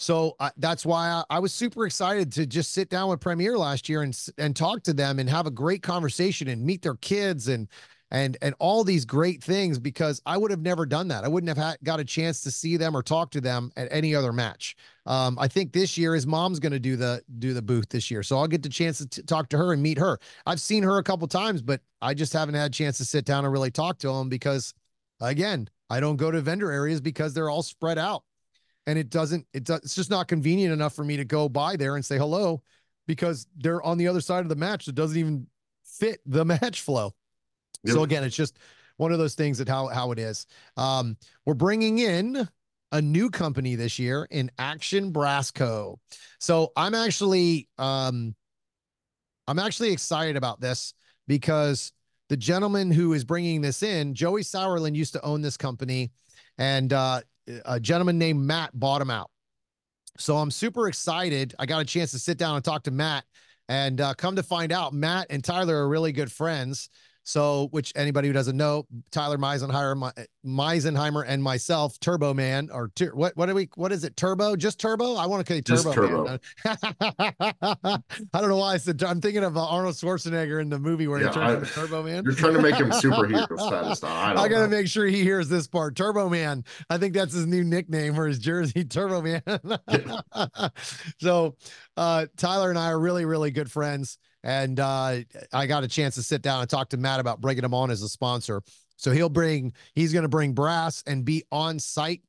[0.00, 3.58] So uh, that's why I, I was super excited to just sit down with Premier
[3.58, 6.94] last year and and talk to them and have a great conversation and meet their
[6.94, 7.68] kids and
[8.10, 11.22] and and all these great things because I would have never done that.
[11.22, 13.88] I wouldn't have had, got a chance to see them or talk to them at
[13.90, 14.74] any other match.
[15.04, 18.10] Um, I think this year his mom's going to do the do the booth this
[18.10, 20.18] year, so I'll get the chance to talk to her and meet her.
[20.46, 23.26] I've seen her a couple times, but I just haven't had a chance to sit
[23.26, 24.72] down and really talk to them because,
[25.20, 28.22] again, I don't go to vendor areas because they're all spread out
[28.86, 31.76] and it doesn't it does it's just not convenient enough for me to go by
[31.76, 32.62] there and say hello
[33.06, 35.46] because they're on the other side of the match that doesn't even
[35.84, 37.14] fit the match flow.
[37.86, 38.58] So again it's just
[38.96, 40.46] one of those things that how how it is.
[40.76, 41.16] Um
[41.46, 42.48] we're bringing in
[42.92, 45.98] a new company this year in Action Brass Co.
[46.38, 48.34] So i'm actually um
[49.46, 50.94] i'm actually excited about this
[51.28, 51.92] because
[52.28, 56.12] the gentleman who is bringing this in joey sauerland used to own this company.
[56.58, 57.20] And uh
[57.64, 59.30] a gentleman named Matt bought him out.
[60.18, 61.54] So I'm super excited.
[61.58, 63.24] I got a chance to sit down and talk to Matt,
[63.68, 66.90] and uh, come to find out, Matt and Tyler are really good friends.
[67.22, 70.12] So, which anybody who doesn't know, Tyler Meisenheimer,
[70.44, 73.36] Meisenheimer, and myself, Turbo Man, or tur- what?
[73.36, 73.68] What are we?
[73.76, 74.16] What is it?
[74.16, 74.56] Turbo?
[74.56, 75.14] Just Turbo?
[75.16, 76.40] I want to say Turbo, Man.
[76.64, 78.00] I
[78.40, 79.02] don't know why I said.
[79.02, 81.66] I'm thinking of uh, Arnold Schwarzenegger in the movie where Yeah, he turns I- into
[81.74, 82.24] Turbo Man.
[82.24, 84.02] You're trying to make him superhero status.
[84.02, 84.68] I I gotta know.
[84.78, 85.94] make sure he hears this part.
[85.96, 86.64] Turbo Man.
[86.88, 89.42] I think that's his new nickname for his jersey, Turbo Man.
[91.20, 91.56] so
[91.96, 94.18] uh Tyler and I are really, really good friends.
[94.42, 95.18] And uh
[95.52, 97.90] I got a chance to sit down and talk to Matt about bringing him on
[97.90, 98.62] as a sponsor.
[98.96, 102.22] So he'll bring, he's gonna bring brass and be on site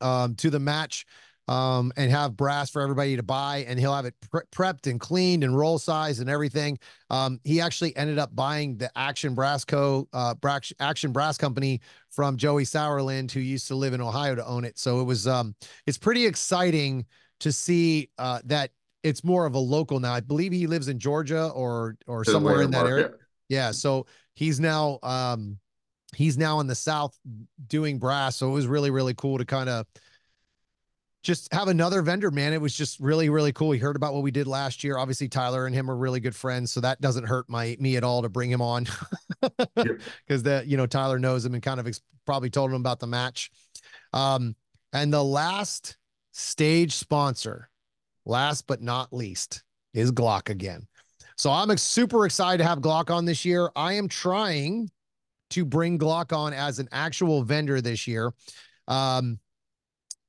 [0.00, 1.04] um to the match
[1.48, 5.00] um and have brass for everybody to buy and he'll have it pre- prepped and
[5.00, 6.78] cleaned and roll size and everything
[7.12, 10.08] um, he actually ended up buying the Action Brass Co.
[10.14, 10.34] Uh,
[10.80, 14.78] Action Brass Company from Joey Sauerland, who used to live in Ohio to own it.
[14.78, 15.54] So it was um,
[15.86, 17.04] it's pretty exciting
[17.40, 18.70] to see uh, that
[19.02, 20.12] it's more of a local now.
[20.12, 23.10] I believe he lives in Georgia or or somewhere in that area.
[23.48, 23.70] Yeah.
[23.72, 25.58] So he's now um,
[26.14, 27.18] he's now in the South
[27.66, 28.36] doing brass.
[28.36, 29.86] So it was really really cool to kind of
[31.22, 32.52] just have another vendor, man.
[32.52, 33.70] It was just really, really cool.
[33.70, 34.98] He heard about what we did last year.
[34.98, 38.02] Obviously, Tyler and him are really good friends, so that doesn't hurt my me at
[38.02, 38.86] all to bring him on,
[39.76, 42.98] because that you know Tyler knows him and kind of ex- probably told him about
[42.98, 43.50] the match.
[44.12, 44.56] Um,
[44.92, 45.96] and the last
[46.32, 47.70] stage sponsor,
[48.24, 49.62] last but not least,
[49.94, 50.86] is Glock again.
[51.36, 53.70] So I'm super excited to have Glock on this year.
[53.74, 54.90] I am trying
[55.50, 58.32] to bring Glock on as an actual vendor this year.
[58.88, 59.38] Um,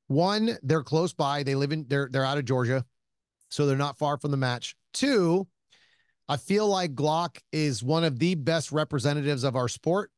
[0.08, 1.44] one, they're close by.
[1.44, 2.86] They live in they're they're out of Georgia,
[3.50, 4.76] so they're not far from the match.
[4.94, 5.48] Two,
[6.28, 10.12] I feel like Glock is one of the best representatives of our sport.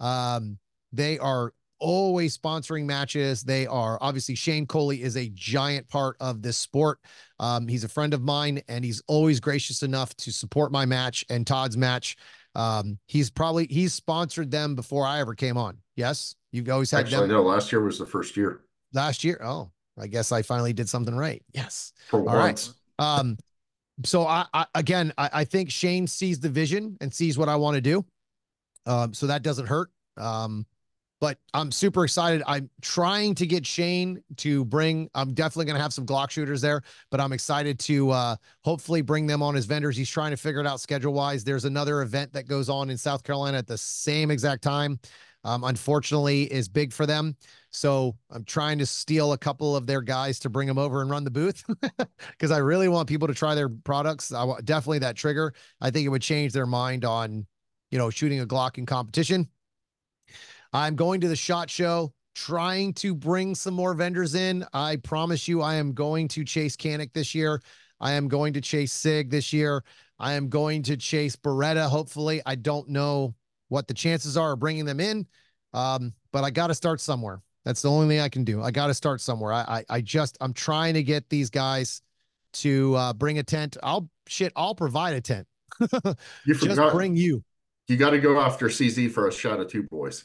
[0.00, 0.58] Um,
[0.92, 3.42] they are always sponsoring matches.
[3.42, 6.98] They are obviously Shane Coley is a giant part of this sport.
[7.38, 11.24] Um, he's a friend of mine, and he's always gracious enough to support my match
[11.30, 12.16] and Todd's match.
[12.54, 15.78] Um, he's probably he's sponsored them before I ever came on.
[15.96, 17.42] Yes, you've always had Actually, them no.
[17.42, 18.62] Last year was the first year
[18.92, 19.40] last year.
[19.42, 21.42] Oh, I guess I finally did something right.
[21.52, 21.92] Yes.
[22.08, 22.46] for All right.
[22.46, 22.74] once.
[22.98, 23.38] Um,
[24.04, 27.56] so I, I again, I, I think Shane sees the vision and sees what I
[27.56, 28.04] want to do.
[28.86, 29.90] Um, so that doesn't hurt.
[30.16, 30.66] Um,
[31.20, 32.42] but I'm super excited.
[32.46, 35.10] I'm trying to get Shane to bring.
[35.14, 39.02] I'm definitely going to have some Glock shooters there, but I'm excited to uh, hopefully
[39.02, 39.96] bring them on as vendors.
[39.96, 41.42] He's trying to figure it out schedule wise.
[41.42, 45.00] There's another event that goes on in South Carolina at the same exact time.
[45.44, 47.36] Um, unfortunately, is big for them.
[47.70, 51.10] So I'm trying to steal a couple of their guys to bring them over and
[51.10, 51.64] run the booth
[52.30, 54.32] because I really want people to try their products.
[54.32, 55.54] I want definitely that trigger.
[55.80, 57.46] I think it would change their mind on,
[57.90, 59.48] you know, shooting a Glock in competition.
[60.72, 64.64] I'm going to the shot show, trying to bring some more vendors in.
[64.72, 67.62] I promise you, I am going to chase Canik this year.
[68.00, 69.82] I am going to chase Sig this year.
[70.18, 71.88] I am going to chase Beretta.
[71.88, 73.34] Hopefully, I don't know
[73.68, 75.26] what the chances are of bringing them in,
[75.72, 77.42] um, but I got to start somewhere.
[77.64, 78.62] That's the only thing I can do.
[78.62, 79.52] I got to start somewhere.
[79.52, 82.02] I, I, I just, I'm trying to get these guys
[82.54, 83.76] to uh, bring a tent.
[83.82, 84.52] I'll shit.
[84.56, 85.46] I'll provide a tent.
[86.46, 86.92] You just forgot.
[86.92, 87.44] bring you.
[87.88, 90.24] you got to go after CZ for a Shadow 2 boys.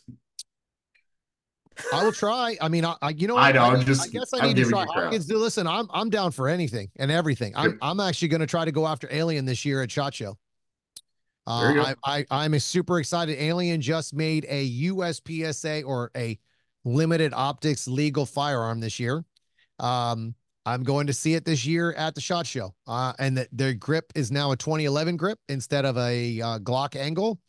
[1.93, 2.57] I will try.
[2.61, 4.47] I mean, I, I you know, I know, I'm I, just- I guess I I'm
[4.47, 4.83] need to try.
[4.83, 5.13] you crap.
[5.29, 7.53] Listen, I'm I'm down for anything and everything.
[7.55, 10.37] I'm I'm actually going to try to go after Alien this year at Shot Show.
[11.45, 11.93] Uh.
[12.05, 13.37] I, I I'm super excited.
[13.39, 16.39] Alien just made a USPSA or a
[16.85, 19.23] limited optics legal firearm this year.
[19.79, 22.73] Um, I'm going to see it this year at the Shot Show.
[22.87, 26.95] Uh, and that their grip is now a 2011 grip instead of a uh, Glock
[26.95, 27.39] angle.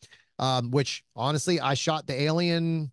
[0.40, 2.90] Um, which honestly, I shot the Alien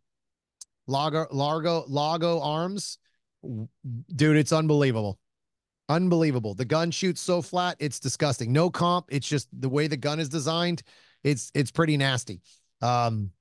[0.92, 2.98] Laugo Laugo Laugo arms.
[4.16, 5.18] Dude, it's unbelievable.
[5.90, 6.54] Unbelievable.
[6.54, 8.52] The gun shoots so flat, it's disgusting.
[8.52, 9.08] No comp.
[9.10, 10.84] It's just the way the gun is designed.
[11.24, 12.42] It's it's pretty nasty.
[12.82, 13.32] Um,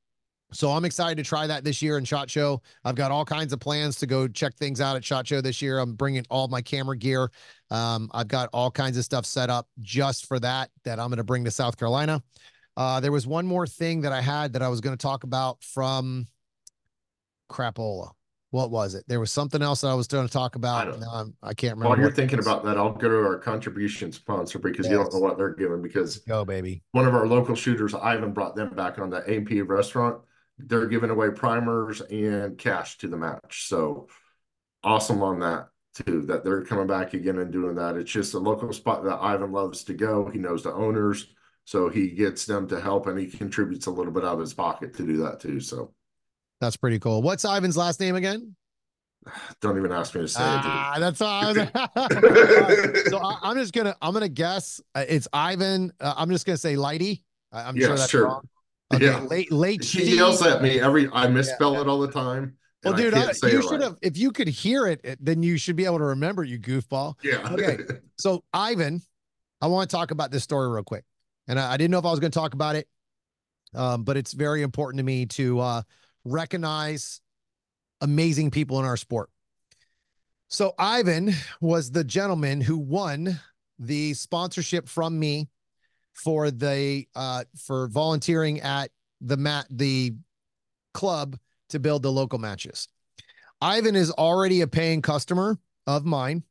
[0.53, 2.61] so I'm excited to try that this year in Shot Show.
[2.85, 5.63] I've got all kinds of plans to go check things out at Shot Show this
[5.63, 5.79] year.
[5.79, 7.31] I'm bringing all my camera gear.
[7.71, 11.19] Um, I've got all kinds of stuff set up just for that that I'm going
[11.19, 12.23] to bring to South Carolina.
[12.77, 15.25] Uh, there was one more thing that I had that I was going to talk
[15.25, 16.27] about from
[17.51, 18.13] Crapola.
[18.53, 19.05] What was it?
[19.07, 20.99] There was something else that I was going to talk about.
[20.99, 21.91] Now I'm- I can't remember.
[21.91, 25.21] While you're thinking about that, I'll go to our contribution sponsor because you don't know
[25.21, 25.83] what they're giving.
[25.83, 26.83] Because go, baby.
[26.93, 30.21] one of our local shooters, Ivan, brought them back on the AP restaurant.
[30.59, 33.69] They're giving away primers and cash to the match.
[33.69, 34.09] So
[34.83, 37.97] awesome on that too, that they're coming back again and doing that.
[37.97, 40.29] It's just a local spot that Ivan loves to go.
[40.29, 41.29] He knows the owners,
[41.65, 44.55] so he gets them to help and he contributes a little bit out of his
[44.55, 45.61] pocket to do that too.
[45.61, 45.93] So
[46.61, 47.23] That's pretty cool.
[47.23, 48.55] What's Ivan's last name again?
[49.61, 51.29] don't even ask me to say Ah, that's all.
[51.45, 55.93] I was, so I, I'm just gonna I'm gonna guess uh, it's Ivan.
[56.01, 57.23] Uh, I'm just gonna say Lighty.
[57.53, 58.25] I, I'm Yeah, sure that's sure.
[58.25, 58.49] wrong.
[58.95, 59.21] Okay, Yeah.
[59.21, 61.09] late late She yells at me every.
[61.13, 62.57] I misspell it all the time.
[62.83, 63.83] Well, and I dude, I- you it should right.
[63.83, 63.97] have.
[64.01, 66.43] If you could hear it, it- then you should be able to remember.
[66.43, 67.15] You goofball.
[67.23, 67.47] Yeah.
[67.53, 67.79] Okay.
[68.17, 69.01] So Ivan,
[69.63, 71.05] I want to talk about this story real quick,
[71.49, 72.87] and I, I didn't know if I was going to talk about it,
[73.75, 75.83] um, but it's very important to me to uh,
[76.25, 77.21] recognize
[78.01, 79.31] amazing people in our sport.
[80.49, 83.39] So Ivan was the gentleman who won
[83.79, 85.49] the sponsorship from me
[86.12, 88.91] for the uh, for volunteering at
[89.21, 90.14] the mat the
[90.93, 92.89] club to build the local matches.
[93.61, 96.43] Ivan is already a paying customer of mine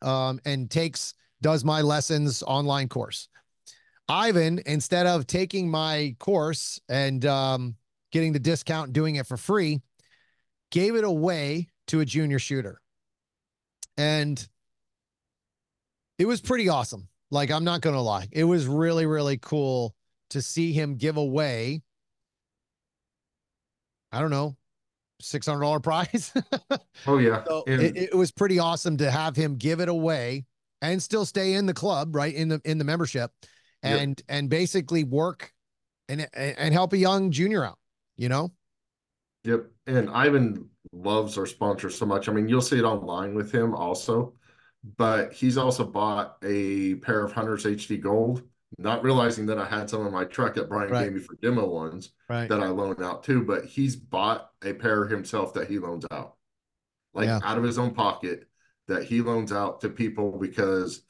[0.00, 3.28] um, and takes does my lessons online course.
[4.08, 7.76] Ivan, instead of taking my course and um,
[8.12, 9.80] getting the discount, and doing it for free,
[10.70, 12.80] gave it away to a junior shooter,
[13.96, 14.46] and
[16.18, 17.08] it was pretty awesome.
[17.30, 19.94] Like I'm not gonna lie, it was really really cool
[20.30, 21.82] to see him give away.
[24.12, 24.56] I don't know,
[25.20, 26.32] six hundred dollar prize.
[27.06, 27.42] oh yeah.
[27.44, 30.44] So And- it, it was pretty awesome to have him give it away
[30.82, 32.34] and still stay in the club, right?
[32.34, 33.30] In the in the membership
[33.84, 34.00] Yep.
[34.00, 35.52] and and basically work
[36.08, 37.78] and and help a young junior out,
[38.22, 38.52] you know?
[39.44, 39.66] Yep.
[39.88, 42.28] And Ivan loves our sponsor so much.
[42.28, 44.34] I mean, you'll see it online with him also,
[44.96, 48.42] but he's also bought a pair of Hunters HD Gold,
[48.78, 51.04] not realizing that I had some in my truck that Brian Right.
[51.04, 52.48] gave me for demo ones Right.
[52.48, 53.42] that I loan out too.
[53.42, 56.36] But he's bought a pair himself that he loans out,
[57.12, 57.40] like Yeah.
[57.42, 58.48] out of his own pocket,
[58.86, 61.02] that he loans out to people because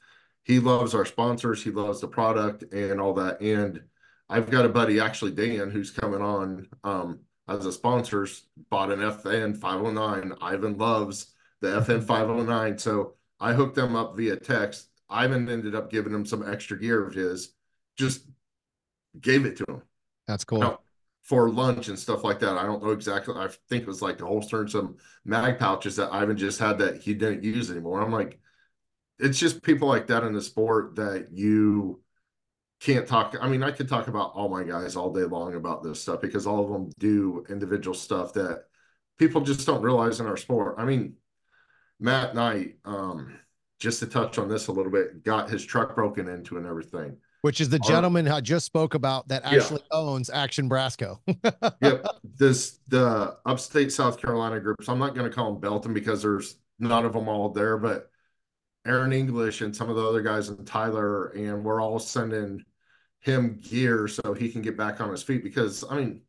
[0.43, 3.39] he loves our sponsors, he loves the product and all that.
[3.41, 3.83] And
[4.33, 8.99] I've got a buddy, actually Dan, who's coming on um, as a sponsors, bought an
[8.99, 10.33] FN 509.
[10.41, 14.87] Ivan loves the FN 509, so I hooked them up via text.
[15.07, 17.53] Ivan ended up giving him some extra gear of his,
[17.95, 18.23] just
[19.21, 19.83] gave it to him
[20.27, 20.61] That's cool.
[20.61, 20.79] Now,
[21.21, 22.57] for lunch and stuff like that.
[22.57, 23.35] I don't know exactly.
[23.37, 26.79] I think it was like a holster and some mag pouches that Ivan just had
[26.79, 28.01] that he didn't use anymore.
[28.01, 28.39] I'm like,
[29.19, 32.02] it's just people like that in the sport that you
[32.83, 33.35] can't talk.
[33.39, 36.19] I mean, I could talk about all my guys all day long about this stuff
[36.21, 38.65] because all of them do individual stuff that
[39.17, 40.75] people just don't realize in our sport.
[40.77, 41.13] I mean,
[41.99, 43.39] Matt Knight, um,
[43.79, 47.15] just to touch on this a little bit, got his truck broken into and everything.
[47.41, 49.59] Which is the Our- gentleman I just spoke about that Yeah.
[49.59, 51.19] actually owns Action Brass Co.
[51.81, 52.05] yep.
[52.37, 54.89] This the upstate South Carolina groups.
[54.89, 58.09] I'm not going to call them Belton because there's none of them all there, but
[58.85, 62.63] Aaron English and some of the other guys and Tyler, and we're all sending
[63.23, 66.21] him gear so he can get back on his feet because I mean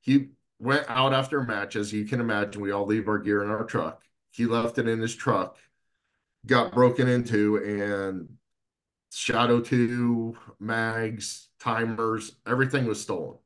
[0.00, 1.92] he went out after matches.
[1.92, 4.02] You can imagine we all leave our gear in our truck.
[4.30, 5.56] He left it in his truck,
[6.46, 8.28] got broken into, and
[9.12, 13.38] Shadow 2, mags, timers, everything was stolen.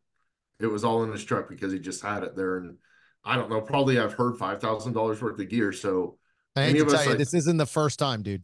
[0.58, 2.58] It was all in his truck because he just had it there.
[2.58, 2.78] And
[3.24, 5.72] I don't know, probably I've heard $5,000 worth of gear.
[5.72, 6.18] So,
[6.56, 8.42] I hate to tell us, you, like- this isn't the first time, dude.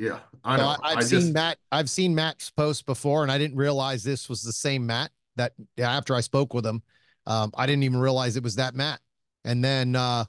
[0.00, 0.76] Yeah, I So know.
[0.82, 1.58] I, have seen just, Matt.
[1.70, 5.10] I've seen Matt's post before, and I didn't realize this was the same Matt.
[5.36, 6.82] That after I spoke with him,
[7.26, 9.00] um, I didn't even realize it was that Matt.
[9.44, 10.24] And then uh,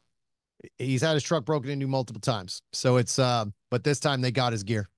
[0.78, 2.62] he's had his truck broken into multiple times.
[2.74, 4.90] So it's, uh, but this time they got his gear,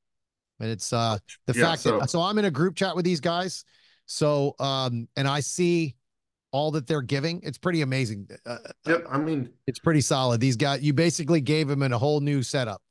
[0.59, 1.17] and it's uh,
[1.47, 3.63] the Yeah, fact so- that so I'm in a group chat with these guys.
[4.05, 5.95] So um, and I see
[6.51, 7.39] all that they're giving.
[7.43, 8.27] It's pretty amazing.
[8.45, 10.39] Uh, yep, I mean, it's pretty solid.
[10.41, 12.81] These guys, you basically gave him a whole new setup,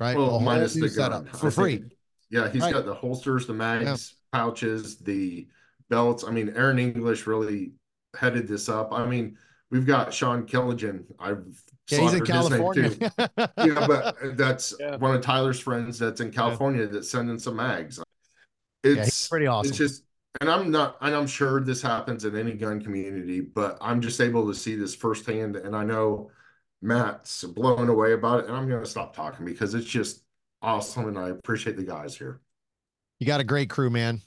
[0.00, 0.16] right?
[0.16, 1.12] a well, minus new the gun.
[1.26, 1.76] setup for I free.
[1.78, 1.92] think-
[2.30, 2.72] yeah, he's Right.
[2.72, 5.46] got the holsters, the mags, pouches, the
[5.90, 6.24] belts.
[6.24, 7.72] I mean, Aaron English really
[8.16, 8.90] headed this up.
[8.92, 9.36] I mean,
[9.70, 11.04] we've got Sean Killigan.
[11.18, 11.44] I've
[11.90, 12.90] Yeah, he's in slaughtered California.
[12.90, 13.06] too.
[13.28, 14.96] yeah, but that's Yeah.
[14.96, 18.00] one of Tyler's friends that's in California that's sending some mags.
[18.82, 19.68] It's he's pretty awesome.
[19.68, 20.04] It's just,
[20.40, 24.20] and I'm not, and I'm sure this happens in any gun community, but I'm just
[24.22, 26.30] able to see this firsthand, and I know
[26.82, 30.22] Matt's blown away about it, and I'm going to stop talking because it's just
[30.60, 32.40] awesome, and I appreciate the guys here.
[33.20, 34.20] you got a great crew, man.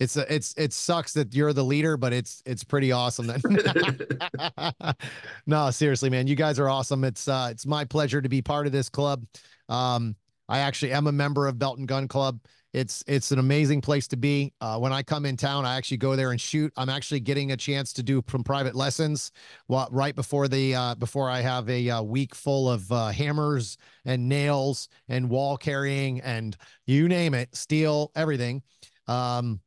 [0.00, 3.28] It's a, it's it sucks that you're the leader, but it's it's pretty awesome.
[3.28, 4.96] That
[5.46, 7.04] no, seriously, man, you guys are awesome.
[7.04, 9.24] It's uh it's my pleasure to be part of this club.
[9.68, 10.16] Um,
[10.48, 12.40] I actually am a member of Belton Gun Club.
[12.72, 14.54] It's it's an amazing place to be.
[14.60, 16.72] Uh, when I come in town, I actually go there and shoot.
[16.76, 19.30] I'm actually getting a chance to do some private lessons.
[19.68, 23.76] Well, right before the uh, before I have a uh, week full of uh, hammers
[24.06, 26.56] and nails and wall carrying and
[26.86, 28.62] you name it, steel, everything.
[29.06, 29.60] Um,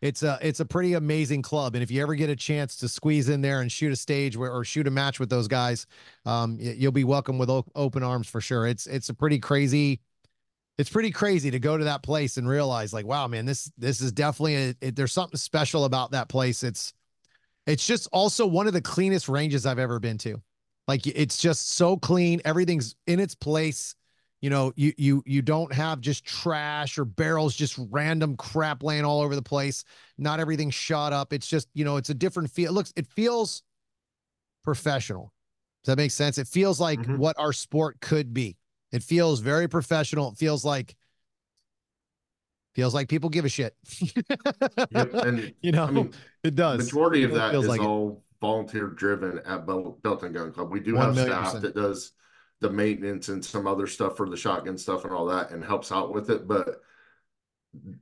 [0.00, 2.88] it's a it's a pretty amazing club, and if you ever get a chance to
[2.88, 5.86] squeeze in there and shoot a stage where, or shoot a match with those guys,
[6.24, 8.66] um, you'll be welcome with open arms for sure.
[8.66, 10.00] It's it's a pretty crazy
[10.78, 14.00] it's pretty crazy to go to that place and realize like wow man this this
[14.00, 16.62] is definitely a, it, there's something special about that place.
[16.62, 16.92] It's
[17.66, 20.40] it's just also one of the cleanest ranges i've ever been to.
[20.86, 22.40] Like it's just so clean.
[22.44, 23.94] Everything's in its place.
[24.42, 29.04] You know you you you don't have just trash or barrels just random crap laying
[29.04, 29.82] all over the place.
[30.18, 31.32] Not everything shot up.
[31.32, 32.70] It's just you know it's a different feel.
[32.70, 33.62] It looks it feels
[34.62, 35.32] professional.
[35.84, 36.38] Does that make sense?
[36.38, 37.18] It feels like Mhm.
[37.18, 38.56] what our sport could be
[38.92, 40.94] it feels very professional it feels like
[42.74, 43.74] feels like people give a shit
[44.90, 45.14] Yep.
[45.14, 46.12] And you know I mean,
[46.42, 47.86] it does majority of It that is like it.
[47.86, 50.70] all volunteer driven at Bel- Belton Gun Club.
[50.70, 51.62] We do have staff percent.
[51.62, 52.12] that does
[52.60, 55.90] the maintenance and some other stuff for the shotgun stuff and all that and helps
[55.90, 56.46] out with it.
[56.46, 56.80] But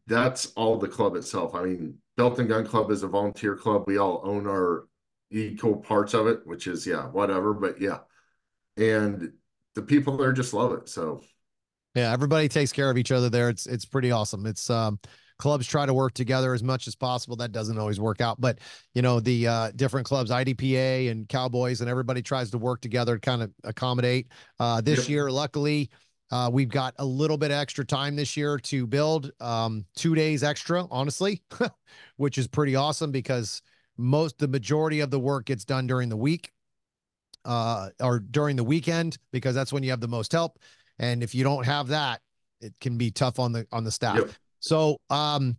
[0.06, 1.54] that's all the club itself.
[1.54, 3.84] I mean, Belton Gun Club is a volunteer club.
[3.86, 4.86] We all own our
[5.30, 7.54] equal parts of it, which is yeah, whatever.
[7.54, 7.98] But yeah.
[8.76, 9.32] And
[9.74, 10.88] the people there just love it.
[10.88, 11.22] So
[11.94, 13.48] Yeah, everybody takes care of each other there.
[13.48, 14.46] It's it's pretty awesome.
[14.46, 14.98] It's um
[15.38, 17.36] clubs try to work together as much as possible.
[17.36, 18.58] That doesn't always work out, but
[18.94, 23.14] you know, the uh different clubs, IDPA and Cowboys and everybody tries to work together
[23.14, 24.28] to kind of accommodate.
[24.58, 25.08] Uh this Yep.
[25.08, 25.90] year luckily
[26.32, 30.42] uh we've got a little bit extra time this year to build um 2 days
[30.42, 31.42] extra, honestly,
[32.16, 33.62] which is pretty awesome because
[33.96, 36.50] most the majority of the work gets done during the week
[37.44, 40.58] uh or during the weekend because that's when you have the most help.
[40.98, 42.20] And if you don't have that
[42.60, 44.16] it can be tough on the on the staff.
[44.16, 44.30] Yep.
[44.60, 45.56] so um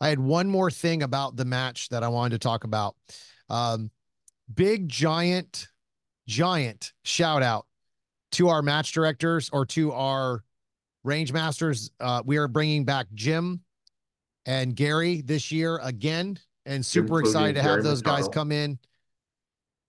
[0.00, 2.96] i had one more thing about the match that i wanted to talk about.
[3.48, 3.90] Um
[4.52, 5.68] big giant
[6.26, 7.66] giant shout out
[8.32, 10.42] to our match directors or to our
[11.04, 11.90] range masters.
[12.00, 13.60] Uh we are bringing back jim
[14.46, 18.78] and gary this year again and super excited to have Gary those guys come in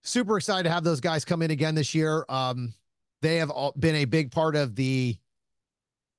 [0.04, 2.26] super excited to have those guys come in again this year.
[2.30, 2.74] Um,
[3.22, 5.18] they have all been a big part of the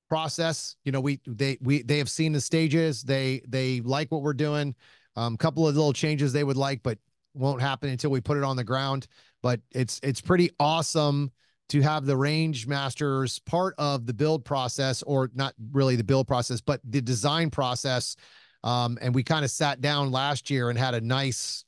[0.09, 0.75] process.
[0.83, 3.03] You know, we they we they have seen the stages.
[3.03, 4.75] They they like what we're doing.
[5.15, 6.97] Um, couple of little changes they would like, but
[7.33, 9.07] won't happen until we put it on the ground.
[9.41, 11.31] But it's it's pretty awesome
[11.69, 16.27] to have the range masters part of the build process, or not really the build
[16.27, 18.15] process, but the design process.
[18.63, 21.64] Um, and we kind of sat down last year and had a nice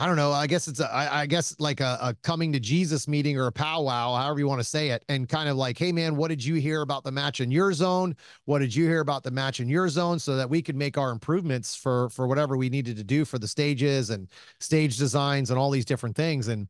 [0.00, 0.32] I don't know.
[0.32, 3.48] I guess it's a, I, I guess like a, a coming to Jesus meeting or
[3.48, 6.28] a powwow, however you want to say it, and kind of like, hey man, what
[6.28, 8.16] did you hear about the match in your zone?
[8.46, 10.96] What did you hear about the match in your zone, so that we could make
[10.96, 14.28] our improvements for for whatever we needed to do for the stages and
[14.58, 16.48] stage designs and all these different things.
[16.48, 16.66] And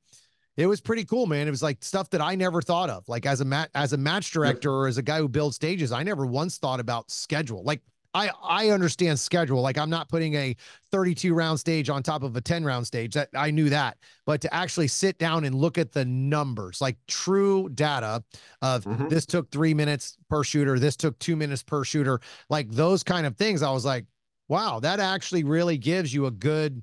[0.57, 1.47] it was pretty cool, man.
[1.47, 3.09] It was like stuff that I never thought of.
[3.09, 5.93] Like as a mat as a match director or as a guy who builds stages,
[5.93, 7.62] I never once thought about schedule.
[7.62, 7.81] Like
[8.12, 9.61] I I understand schedule.
[9.61, 10.56] Like I'm not putting a
[10.90, 13.14] 32 round stage on top of a 10 round stage.
[13.14, 13.98] That I knew that.
[14.26, 18.22] But to actually sit down and look at the numbers, like true data
[18.62, 19.08] of Mhm.
[19.08, 23.26] this took three minutes per shooter, this took two minutes per shooter, like those kind
[23.26, 24.06] of things, I was like,
[24.48, 26.82] wow, that actually really gives you a good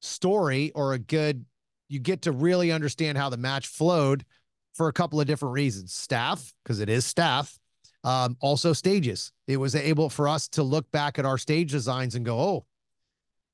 [0.00, 1.44] story or a good
[1.88, 4.24] you get to really understand how the match flowed
[4.72, 5.92] for a couple of different reasons.
[5.92, 7.58] Staff, because it is staff,
[8.04, 9.32] um, also stages.
[9.46, 12.66] It was able for us to look back at our stage designs and go, oh,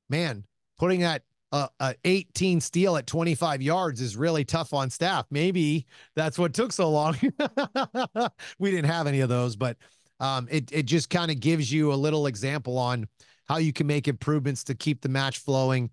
[0.09, 0.45] man,
[0.79, 1.23] putting that
[1.53, 5.27] uh, uh, 18 steel at 25 yards is really tough on staff.
[5.31, 7.17] Maybe that's what took so long.
[8.59, 9.77] we didn't have any of those, but
[10.21, 13.07] um, it it just kind of gives you a little example on
[13.47, 15.91] how you can make improvements to keep the match flowing.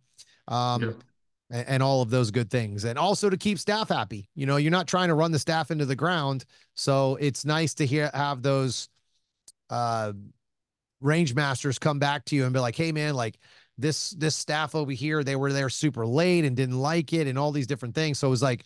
[0.47, 0.97] Um.
[1.51, 4.29] A- and all of those good things and also to keep staff happy.
[4.35, 7.73] You know you're not trying to run the staff into the ground so it's nice
[7.75, 8.89] to hear have those
[9.69, 10.13] uh
[11.01, 13.37] range masters come back to you and be like hey man like
[13.77, 17.37] this this staff over here they were there super late and didn't like it and
[17.37, 18.19] all these different things.
[18.19, 18.65] So it was like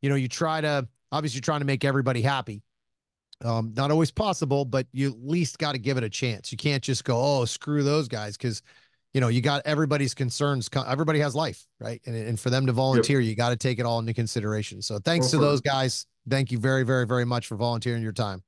[0.00, 2.62] you know you try to obviously trying to make everybody happy.
[3.44, 6.52] Um not always possible but you at least got to give it a chance.
[6.52, 8.62] You can't just go oh screw those guys because
[9.14, 10.68] you know, you got everybody's concerns.
[10.74, 12.00] Everybody has life, right?
[12.06, 14.80] And, and for them to volunteer, you got to take it all into consideration.
[14.80, 16.06] So thanks Well, to those guys.
[16.28, 18.42] Thank you very, very, very much for volunteering your time.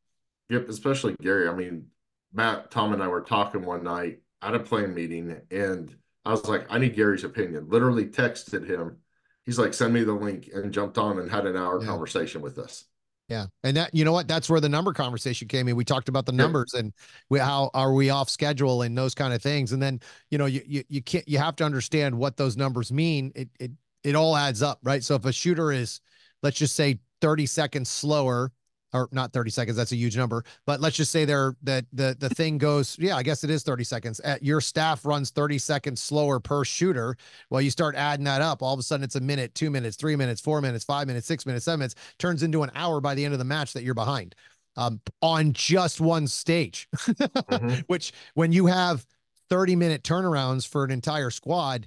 [0.48, 1.48] Yep, especially Gary.
[1.48, 1.86] I mean,
[2.32, 5.94] Matt, Tom, and I were talking one night at a plan meeting, and
[6.24, 7.68] I was like, I need Gary's opinion.
[7.68, 8.98] Literally texted him.
[9.44, 11.86] He's like, send me the link, and jumped on and had an hour Yeah.
[11.86, 12.84] conversation with us.
[13.28, 13.46] Yeah.
[13.62, 14.28] And that, you know what?
[14.28, 15.76] That's where the number conversation came in.
[15.76, 16.42] We talked about the Yeah.
[16.42, 16.92] numbers and
[17.30, 19.72] we, how are we off schedule and those kind of things.
[19.72, 20.00] And then,
[20.30, 23.32] you know, you, you, you can't, you have to understand what those numbers mean.
[23.34, 23.70] It, it,
[24.02, 25.02] it all adds up, right?
[25.02, 26.00] So if a shooter is,
[26.42, 28.52] let's just say 30 seconds slower
[28.94, 32.16] or not 30 seconds, that's a huge number, but let's just say they're that the,
[32.18, 34.20] the thing goes, yeah, I guess it is 30 seconds.
[34.20, 37.16] At your staff runs 30 seconds slower per shooter.
[37.50, 38.62] Well, you start adding that up.
[38.62, 41.26] All of a sudden it's a minute, two minutes, three minutes, four minutes, five minutes,
[41.26, 43.82] six minutes, seven minutes turns into an hour by the end of the match that
[43.82, 44.34] you're behind.
[44.76, 47.84] um, on just one stage, Mhm.
[47.86, 49.06] which when you have
[49.50, 51.86] 30 minute turnarounds for an entire squad,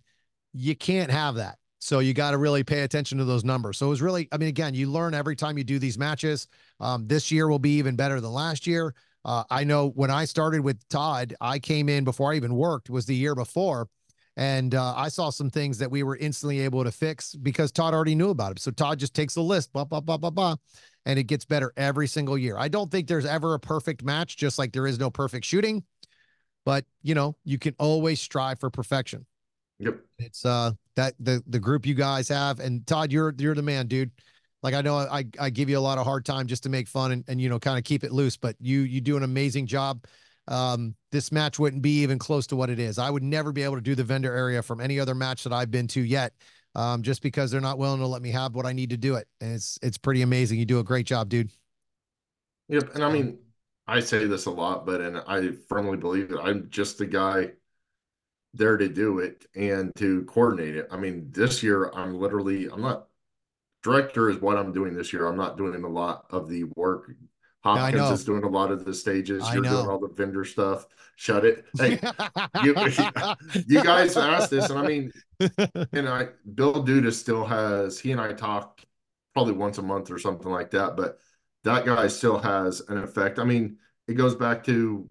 [0.53, 1.57] you can't have that.
[1.79, 3.77] So you got to really pay attention to those numbers.
[3.77, 6.47] So it was really, I mean, again, you learn every time you do these matches.
[6.79, 8.95] Um, this year will be even better than last year.
[9.23, 12.89] Uh, I know when I started with Todd, I came in before I even worked,
[12.89, 13.89] was the year before.
[14.37, 17.95] And uh, I saw some things that we were instantly able to fix because Todd
[17.95, 18.59] already knew about it.
[18.59, 20.55] So Todd just takes a list, blah, blah, blah, blah, blah,
[21.07, 22.55] and it gets better every single year.
[22.55, 25.83] I don't think there's ever a perfect match, just like there is no perfect shooting.
[26.65, 29.25] But you know, you can always strive for perfection.
[29.79, 29.99] Yep.
[30.19, 33.87] It's uh that the the group you guys have, and Todd, you're you're the man,
[33.87, 34.11] dude.
[34.63, 36.87] Like I know I I give you a lot of hard time just to make
[36.87, 39.23] fun and and you know kind of keep it loose, but you you do an
[39.23, 40.05] amazing job.
[40.47, 42.97] Um, this match wouldn't be even close to what it is.
[42.97, 45.51] I would never be able to do the vendor area from any other match that
[45.51, 46.33] I've been to yet,
[46.73, 49.15] um, just because they're not willing to let me have what I need to do
[49.15, 49.27] it.
[49.41, 50.57] And it's it's pretty amazing.
[50.57, 51.51] You do a great job, dude.
[52.69, 52.95] Yep.
[52.95, 53.37] And I mean,
[53.87, 56.39] I say this a lot, but and I firmly believe it.
[56.41, 57.51] I'm just the guy
[58.53, 60.87] there to do it and to coordinate it.
[60.91, 63.07] I mean, this year I'm literally I'm not
[63.83, 65.27] director is what I'm doing this year.
[65.27, 67.11] I'm not doing a lot of the work.
[67.63, 69.43] Hopkins is doing a lot of the stages.
[69.43, 69.69] I You're know.
[69.71, 70.87] doing all the vendor stuff.
[71.15, 71.65] Shut it.
[71.77, 71.99] Hey,
[72.63, 72.75] you-
[73.67, 75.11] you guys asked this, and I mean,
[75.91, 78.81] and I Bill Duda still has he and I talk
[79.33, 81.19] probably once a month or something like that, but
[81.63, 83.39] that guy still has an effect.
[83.39, 83.77] I mean,
[84.07, 85.09] it goes back to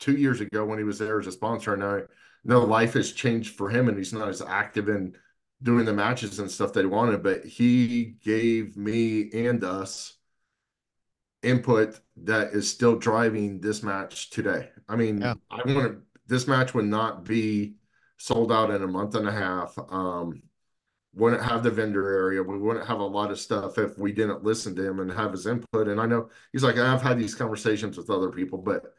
[0.00, 2.00] two years ago when he was there as a sponsor, and I
[2.44, 5.16] know life has changed for him, and he's not as active in
[5.62, 10.16] doing the matches and stuff that he wanted, but he gave me and us
[11.42, 14.70] input that is still driving this match today.
[14.88, 15.34] I mean, Yeah.
[15.50, 17.76] I want to this match would not be
[18.16, 19.78] sold out in a month and a half.
[19.90, 20.42] Um,
[21.14, 22.42] wouldn't have the vendor area.
[22.42, 25.32] We wouldn't have a lot of stuff if we didn't listen to him and have
[25.32, 25.86] his input.
[25.86, 28.94] And I know he's like, I've had these conversations with other people, but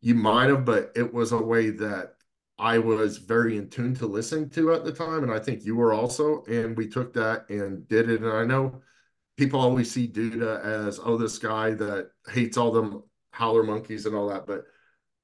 [0.00, 2.14] you might have, but it was a way that
[2.58, 5.22] I was very in tune to listen to at the time.
[5.22, 6.44] And I think you were also.
[6.44, 8.22] And we took that and did it.
[8.22, 8.80] And I know
[9.36, 14.14] people always see Duda as, oh, this guy that hates all them howler monkeys and
[14.16, 14.46] all that.
[14.46, 14.64] But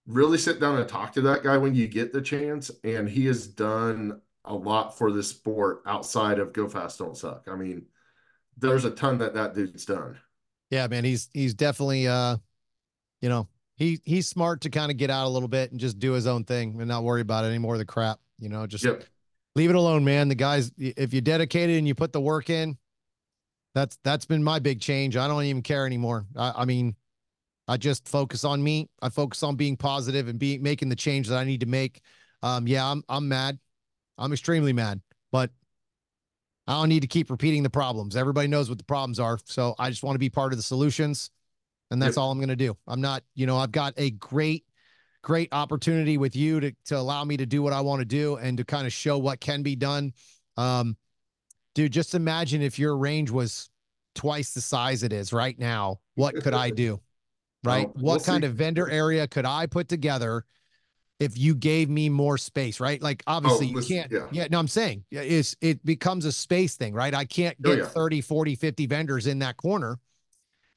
[0.07, 2.71] really sit down and talk to that guy when you get the chance.
[2.85, 7.49] And he has done a lot for this sport outside of Go Fast Don't Suck.
[7.51, 7.87] I mean,
[8.57, 10.19] there's a ton that that dude's done.
[10.71, 12.37] Yeah, man, he's he's definitely uh,
[13.21, 15.99] you know, he he's smart to kind of get out a little bit and just
[15.99, 18.21] do his own thing and not worry about any more of the crap.
[18.39, 19.05] You know, just Yep.
[19.55, 20.29] leave it alone, man.
[20.29, 22.77] The guys, if you dedicate it and you put the work in,
[23.75, 25.17] that's that's been my big change.
[25.17, 26.27] I don't even care anymore.
[26.37, 26.95] I, I mean,
[27.67, 28.89] I just focus on me.
[29.03, 32.01] I focus on being positive and being making the change that I need to make.
[32.43, 33.59] Um, yeah, I'm I'm mad.
[34.19, 35.01] I'm extremely mad,
[35.33, 35.51] but
[36.67, 38.17] I don't need to keep repeating the problems.
[38.17, 39.39] Everybody knows what the problems are.
[39.45, 41.31] So I just want to be part of the solutions.
[41.91, 42.23] And that's Yep.
[42.23, 42.77] all I'm going to do.
[42.87, 44.65] I'm not, you know, I've got a great,
[45.23, 48.37] great opportunity with you to, to allow me to do what I want to do
[48.37, 50.13] and to kind of show what can be done.
[50.57, 50.97] Um,
[51.75, 53.69] dude, just imagine if your range was
[54.15, 56.01] twice the size it is right now.
[56.15, 57.01] What could I do?
[57.63, 57.87] Right?
[57.87, 58.49] Well, we'll what kind see.
[58.49, 60.45] of vendor area could I put together
[61.19, 63.01] if you gave me more space, right?
[63.01, 64.13] Like obviously you can't.
[64.13, 64.27] yeah.
[64.31, 64.49] Yeah.
[64.51, 67.15] no, I'm saying yeah, it's it becomes a space thing, right?
[67.15, 67.85] I can't Oh, get yeah.
[67.87, 69.99] 30, 40, 50 vendors in that corner,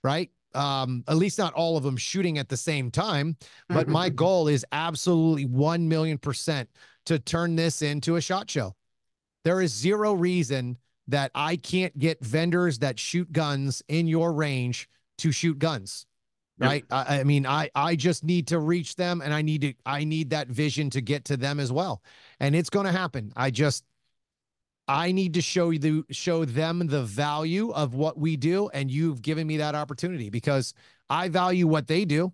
[0.01, 0.31] right?
[0.57, 3.37] Um, at least not all of them shooting at the same time.
[3.69, 6.69] But my goal is absolutely 1 million percent
[7.05, 8.75] to turn this into a shot show.
[9.43, 10.77] There is zero reason
[11.07, 14.89] that I can't get vendors that shoot guns in your range
[15.19, 16.05] to shoot guns.
[16.59, 16.69] Yep.
[16.69, 16.85] Right.
[16.89, 20.03] I, I mean, I I just need to reach them and I need to I
[20.03, 22.01] need that vision to get to them as well.
[22.39, 23.31] And it's gonna happen.
[23.35, 23.83] I just
[24.87, 28.89] I need to show you the show them the value of what we do, and
[28.89, 30.73] you've given me that opportunity because
[31.09, 32.31] I value what they do,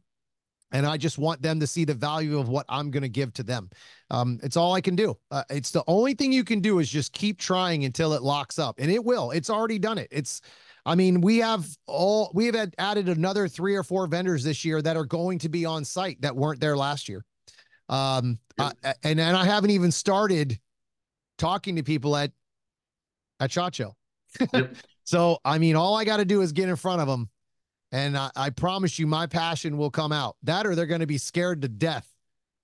[0.72, 3.34] and I just want them to see the value of what I'm going to give
[3.34, 3.70] to them.
[4.12, 5.18] Um, it's all I can do.
[5.32, 8.60] Uh, it's the only thing you can do is just keep trying until it locks
[8.60, 9.32] up, and it will.
[9.32, 10.10] It's already done it.
[10.12, 10.42] It's,
[10.86, 14.64] I mean, we have all we have had added another three or four vendors this
[14.64, 17.26] year that are going to be on site that weren't there last year.
[17.90, 18.72] Um, uh,
[19.04, 20.60] and and I haven't even started
[21.38, 22.32] talking to people at
[23.40, 23.96] at Shot Show.
[24.54, 24.76] Yep.
[25.04, 27.30] so I mean, all I got to do is get in front of them,
[27.92, 30.36] and I, I promise you, my passion will come out.
[30.44, 32.08] That or they're going to be scared to death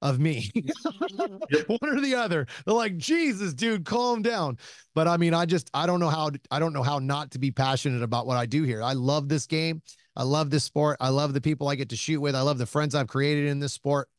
[0.01, 0.51] of me.
[1.51, 1.67] Yep.
[1.67, 2.45] One or the other.
[2.65, 4.57] They're like, Jesus, dude, calm down.
[4.93, 7.39] But I mean, I just I don't know how I don't know how not to
[7.39, 8.83] be passionate about what I do here.
[8.83, 9.81] I love this game.
[10.15, 10.97] I love this sport.
[10.99, 12.35] I love the people I get to shoot with.
[12.35, 14.09] I love the friends I've created in this sport.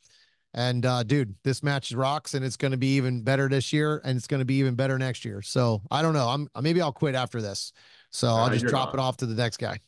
[0.52, 4.00] And uh, dude, this match rocks, and it's going to be even better this year,
[4.04, 5.42] and it's going to be even better next year.
[5.42, 6.28] So I don't know.
[6.28, 7.72] I'm maybe I'll quit after this.
[8.10, 8.94] So I'll Uh, just drop not.
[8.94, 9.78] it off to the next guy.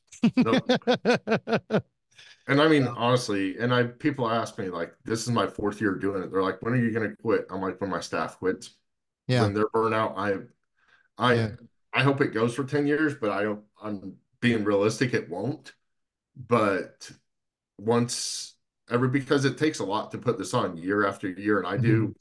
[0.44, 0.70] Nope.
[2.48, 2.94] And I mean, Yeah.
[2.96, 6.30] honestly, and I people ask me like, this is my fourth year doing it.
[6.32, 7.46] They're like, when are you gonna quit?
[7.50, 8.74] I'm like, when my staff quits.
[9.26, 9.48] Yeah.
[9.48, 10.38] When they're burnout, I
[11.18, 11.56] I Yeah.
[11.92, 15.74] I hope it goes for 10 years, but I don't I'm being realistic, it won't.
[16.36, 17.10] But
[17.78, 18.54] once
[18.90, 21.76] ever because it takes a lot to put this on year after year, and I
[21.76, 22.12] do mm-hmm.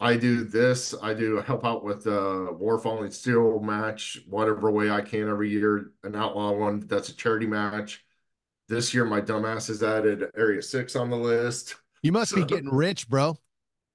[0.00, 4.90] I do this, I do help out with the War Falling Steel match, whatever way
[4.90, 8.04] I can every year, an outlaw one that's a charity match.
[8.68, 11.76] This year, my dumbass has added Area Six on the list.
[12.02, 13.36] You must be getting rich, bro.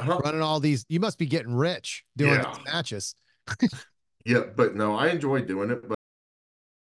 [0.02, 0.20] Huh?
[0.24, 0.86] Running all these.
[0.90, 2.54] You must be getting rich doing Yeah.
[2.56, 3.16] these matches.
[4.26, 5.88] Yeah, but no, I enjoy doing it.
[5.88, 5.98] But